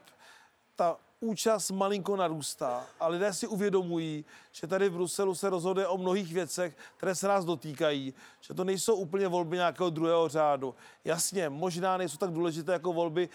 ta 0.75 0.97
účast 1.21 1.71
malinko 1.71 2.15
narůstá 2.15 2.85
a 2.99 3.07
lidé 3.07 3.33
si 3.33 3.47
uvědomují, 3.47 4.25
že 4.51 4.67
tady 4.67 4.89
v 4.89 4.93
Bruselu 4.93 5.35
se 5.35 5.49
rozhoduje 5.49 5.87
o 5.87 5.97
mnohých 5.97 6.33
věcech, 6.33 6.77
které 6.97 7.15
se 7.15 7.27
nás 7.27 7.45
dotýkají, 7.45 8.13
že 8.41 8.53
to 8.53 8.63
nejsou 8.63 8.95
úplně 8.95 9.27
volby 9.27 9.57
nějakého 9.57 9.89
druhého 9.89 10.29
řádu. 10.29 10.75
Jasně, 11.05 11.49
možná 11.49 11.97
nejsou 11.97 12.17
tak 12.17 12.31
důležité 12.31 12.73
jako 12.73 12.93
volby 12.93 13.29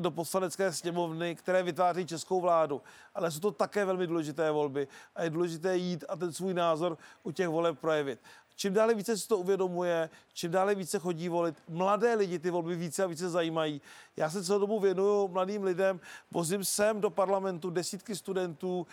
do 0.00 0.10
poslanecké 0.10 0.72
sněmovny, 0.72 1.34
které 1.34 1.62
vytváří 1.62 2.06
českou 2.06 2.40
vládu, 2.40 2.82
ale 3.14 3.30
jsou 3.30 3.40
to 3.40 3.50
také 3.50 3.84
velmi 3.84 4.06
důležité 4.06 4.50
volby 4.50 4.88
a 5.14 5.22
je 5.22 5.30
důležité 5.30 5.76
jít 5.76 6.04
a 6.08 6.16
ten 6.16 6.32
svůj 6.32 6.54
názor 6.54 6.98
u 7.22 7.32
těch 7.32 7.48
voleb 7.48 7.78
projevit. 7.78 8.20
Čím 8.56 8.72
dále 8.74 8.94
více 8.94 9.16
si 9.18 9.28
to 9.28 9.38
uvědomuje, 9.38 10.10
čím 10.32 10.50
dále 10.50 10.74
více 10.74 10.98
chodí 10.98 11.28
volit, 11.28 11.62
mladé 11.68 12.14
lidi 12.14 12.38
ty 12.38 12.50
volby 12.50 12.76
více 12.76 13.04
a 13.04 13.06
více 13.06 13.30
zajímají. 13.30 13.80
Já 14.16 14.30
se 14.30 14.44
celou 14.44 14.58
dobu 14.58 14.80
věnuju 14.80 15.28
mladým 15.28 15.64
lidem, 15.64 16.00
vozím 16.30 16.64
sem 16.64 17.00
do 17.00 17.10
parlamentu 17.10 17.70
desítky 17.70 18.16
studentů, 18.16 18.86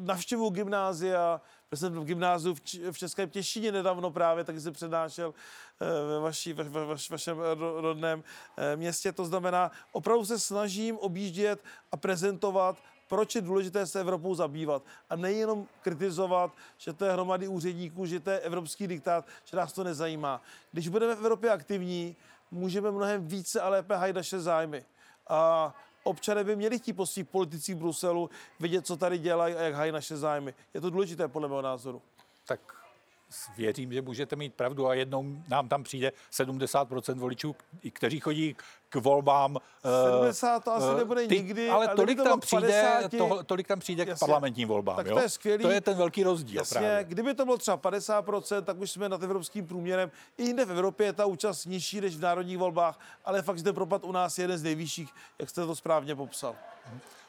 navštěvuju 0.00 0.50
gymnázia, 0.50 1.40
byl 1.70 1.76
jsem 1.78 1.92
v 1.92 2.04
gymnáziu 2.04 2.54
v, 2.90 2.98
Českém 2.98 3.30
Těšině 3.30 3.72
nedávno 3.72 4.10
právě, 4.10 4.44
taky 4.44 4.60
jsem 4.60 4.72
přednášel 4.72 5.34
eh, 5.80 5.86
ve, 6.08 6.20
vaší, 6.20 6.52
ve, 6.52 6.64
ve 6.64 6.84
vaš, 6.84 7.10
vašem 7.10 7.38
rodném 7.80 8.24
eh, 8.56 8.76
městě. 8.76 9.12
To 9.12 9.24
znamená, 9.24 9.70
opravdu 9.92 10.24
se 10.24 10.38
snažím 10.38 10.98
objíždět 10.98 11.64
a 11.92 11.96
prezentovat 11.96 12.76
proč 13.08 13.34
je 13.34 13.40
důležité 13.40 13.86
se 13.86 14.00
Evropou 14.00 14.34
zabývat 14.34 14.82
a 15.10 15.16
nejenom 15.16 15.66
kritizovat, 15.82 16.52
že 16.78 16.92
to 16.92 17.04
je 17.04 17.12
hromady 17.12 17.48
úředníků, 17.48 18.06
že 18.06 18.20
to 18.20 18.30
je 18.30 18.38
evropský 18.38 18.86
diktát, 18.86 19.24
že 19.44 19.56
nás 19.56 19.72
to 19.72 19.84
nezajímá. 19.84 20.42
Když 20.72 20.88
budeme 20.88 21.14
v 21.14 21.18
Evropě 21.18 21.50
aktivní, 21.50 22.16
můžeme 22.50 22.90
mnohem 22.90 23.26
více 23.26 23.60
a 23.60 23.68
lépe 23.68 23.96
hajit 23.96 24.16
naše 24.16 24.40
zájmy. 24.40 24.84
A 25.28 25.74
občané 26.02 26.44
by 26.44 26.56
měli 26.56 26.78
chtít 26.78 26.92
po 26.92 27.06
svých 27.06 27.26
politicích 27.26 27.74
v 27.74 27.78
Bruselu 27.78 28.30
vidět, 28.60 28.86
co 28.86 28.96
tady 28.96 29.18
dělají 29.18 29.54
a 29.54 29.62
jak 29.62 29.74
hají 29.74 29.92
naše 29.92 30.16
zájmy. 30.16 30.54
Je 30.74 30.80
to 30.80 30.90
důležité 30.90 31.28
podle 31.28 31.48
mého 31.48 31.62
názoru. 31.62 32.02
Tak 32.46 32.85
věřím, 33.56 33.92
že 33.92 34.02
můžete 34.02 34.36
mít 34.36 34.54
pravdu 34.54 34.88
a 34.88 34.94
jednou 34.94 35.24
nám 35.48 35.68
tam 35.68 35.82
přijde 35.82 36.12
70% 36.32 37.18
voličů, 37.18 37.56
kteří 37.92 38.20
chodí 38.20 38.56
k 38.88 38.94
volbám. 38.96 39.56
70 40.20 40.64
to 40.64 40.72
asi 40.72 40.86
uh, 40.86 40.96
nebude 40.96 41.26
ty, 41.26 41.36
nikdy. 41.36 41.70
Ale 41.70 41.88
tolik 41.88 42.22
tam, 42.22 42.40
přijde, 42.40 42.82
50... 43.10 43.18
to, 43.18 43.44
tolik 43.44 43.66
tam 43.66 43.78
přijde 43.78 44.02
Jasně. 44.02 44.14
k 44.14 44.18
parlamentním 44.18 44.68
volbám. 44.68 44.96
Tak 44.96 45.06
jo? 45.06 45.14
to 45.14 45.20
je 45.20 45.28
skvělý. 45.28 45.62
To 45.62 45.70
je 45.70 45.80
ten 45.80 45.96
velký 45.96 46.22
rozdíl. 46.22 46.56
Jasně, 46.56 46.78
právě. 46.78 47.04
kdyby 47.04 47.34
to 47.34 47.44
bylo 47.44 47.58
třeba 47.58 47.78
50%, 47.78 48.62
tak 48.62 48.78
už 48.78 48.90
jsme 48.90 49.08
nad 49.08 49.22
evropským 49.22 49.66
průměrem. 49.66 50.10
I 50.38 50.42
jinde 50.42 50.64
v 50.64 50.70
Evropě 50.70 51.06
je 51.06 51.12
ta 51.12 51.26
účast 51.26 51.64
nižší 51.64 52.00
než 52.00 52.16
v 52.16 52.20
národních 52.20 52.58
volbách, 52.58 52.98
ale 53.24 53.42
fakt, 53.42 53.62
ten 53.62 53.74
propad 53.74 54.04
u 54.04 54.12
nás 54.12 54.38
je 54.38 54.42
jeden 54.42 54.58
z 54.58 54.62
nejvyšších, 54.62 55.10
jak 55.38 55.50
jste 55.50 55.66
to 55.66 55.76
správně 55.76 56.16
popsal. 56.16 56.56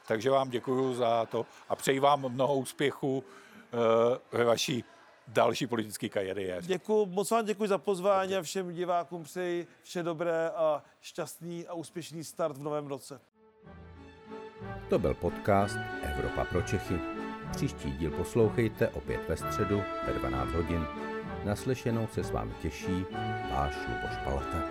Takže 0.07 0.29
vám 0.29 0.49
děkuji 0.49 0.93
za 0.93 1.25
to 1.25 1.45
a 1.69 1.75
přeji 1.75 1.99
vám 1.99 2.29
mnoho 2.29 2.55
úspěchu 2.55 3.17
uh, 3.17 4.39
ve 4.39 4.43
vaší 4.43 4.83
další 5.27 5.67
politické 5.67 6.09
kariéře. 6.09 6.67
Děkuji, 6.67 7.05
moc 7.05 7.31
vám 7.31 7.45
děkuji 7.45 7.69
za 7.69 7.77
pozvání 7.77 8.35
a 8.35 8.41
všem 8.41 8.73
divákům 8.73 9.23
přeji 9.23 9.67
vše 9.83 10.03
dobré 10.03 10.49
a 10.49 10.83
šťastný 11.01 11.67
a 11.67 11.73
úspěšný 11.73 12.23
start 12.23 12.57
v 12.57 12.63
novém 12.63 12.87
roce. 12.87 13.19
To 14.89 14.99
byl 14.99 15.13
podcast 15.13 15.77
Evropa 16.03 16.45
pro 16.45 16.61
Čechy. 16.61 16.99
Příští 17.51 17.91
díl 17.91 18.11
poslouchejte 18.11 18.89
opět 18.89 19.29
ve 19.29 19.37
středu 19.37 19.83
ve 20.07 20.13
12 20.13 20.51
hodin. 20.51 20.85
Naslyšenou 21.43 22.07
se 22.07 22.23
s 22.23 22.31
vámi 22.31 22.53
těší 22.61 23.05
váš 23.51 23.75
Luboš 23.87 24.17
Palata. 24.23 24.63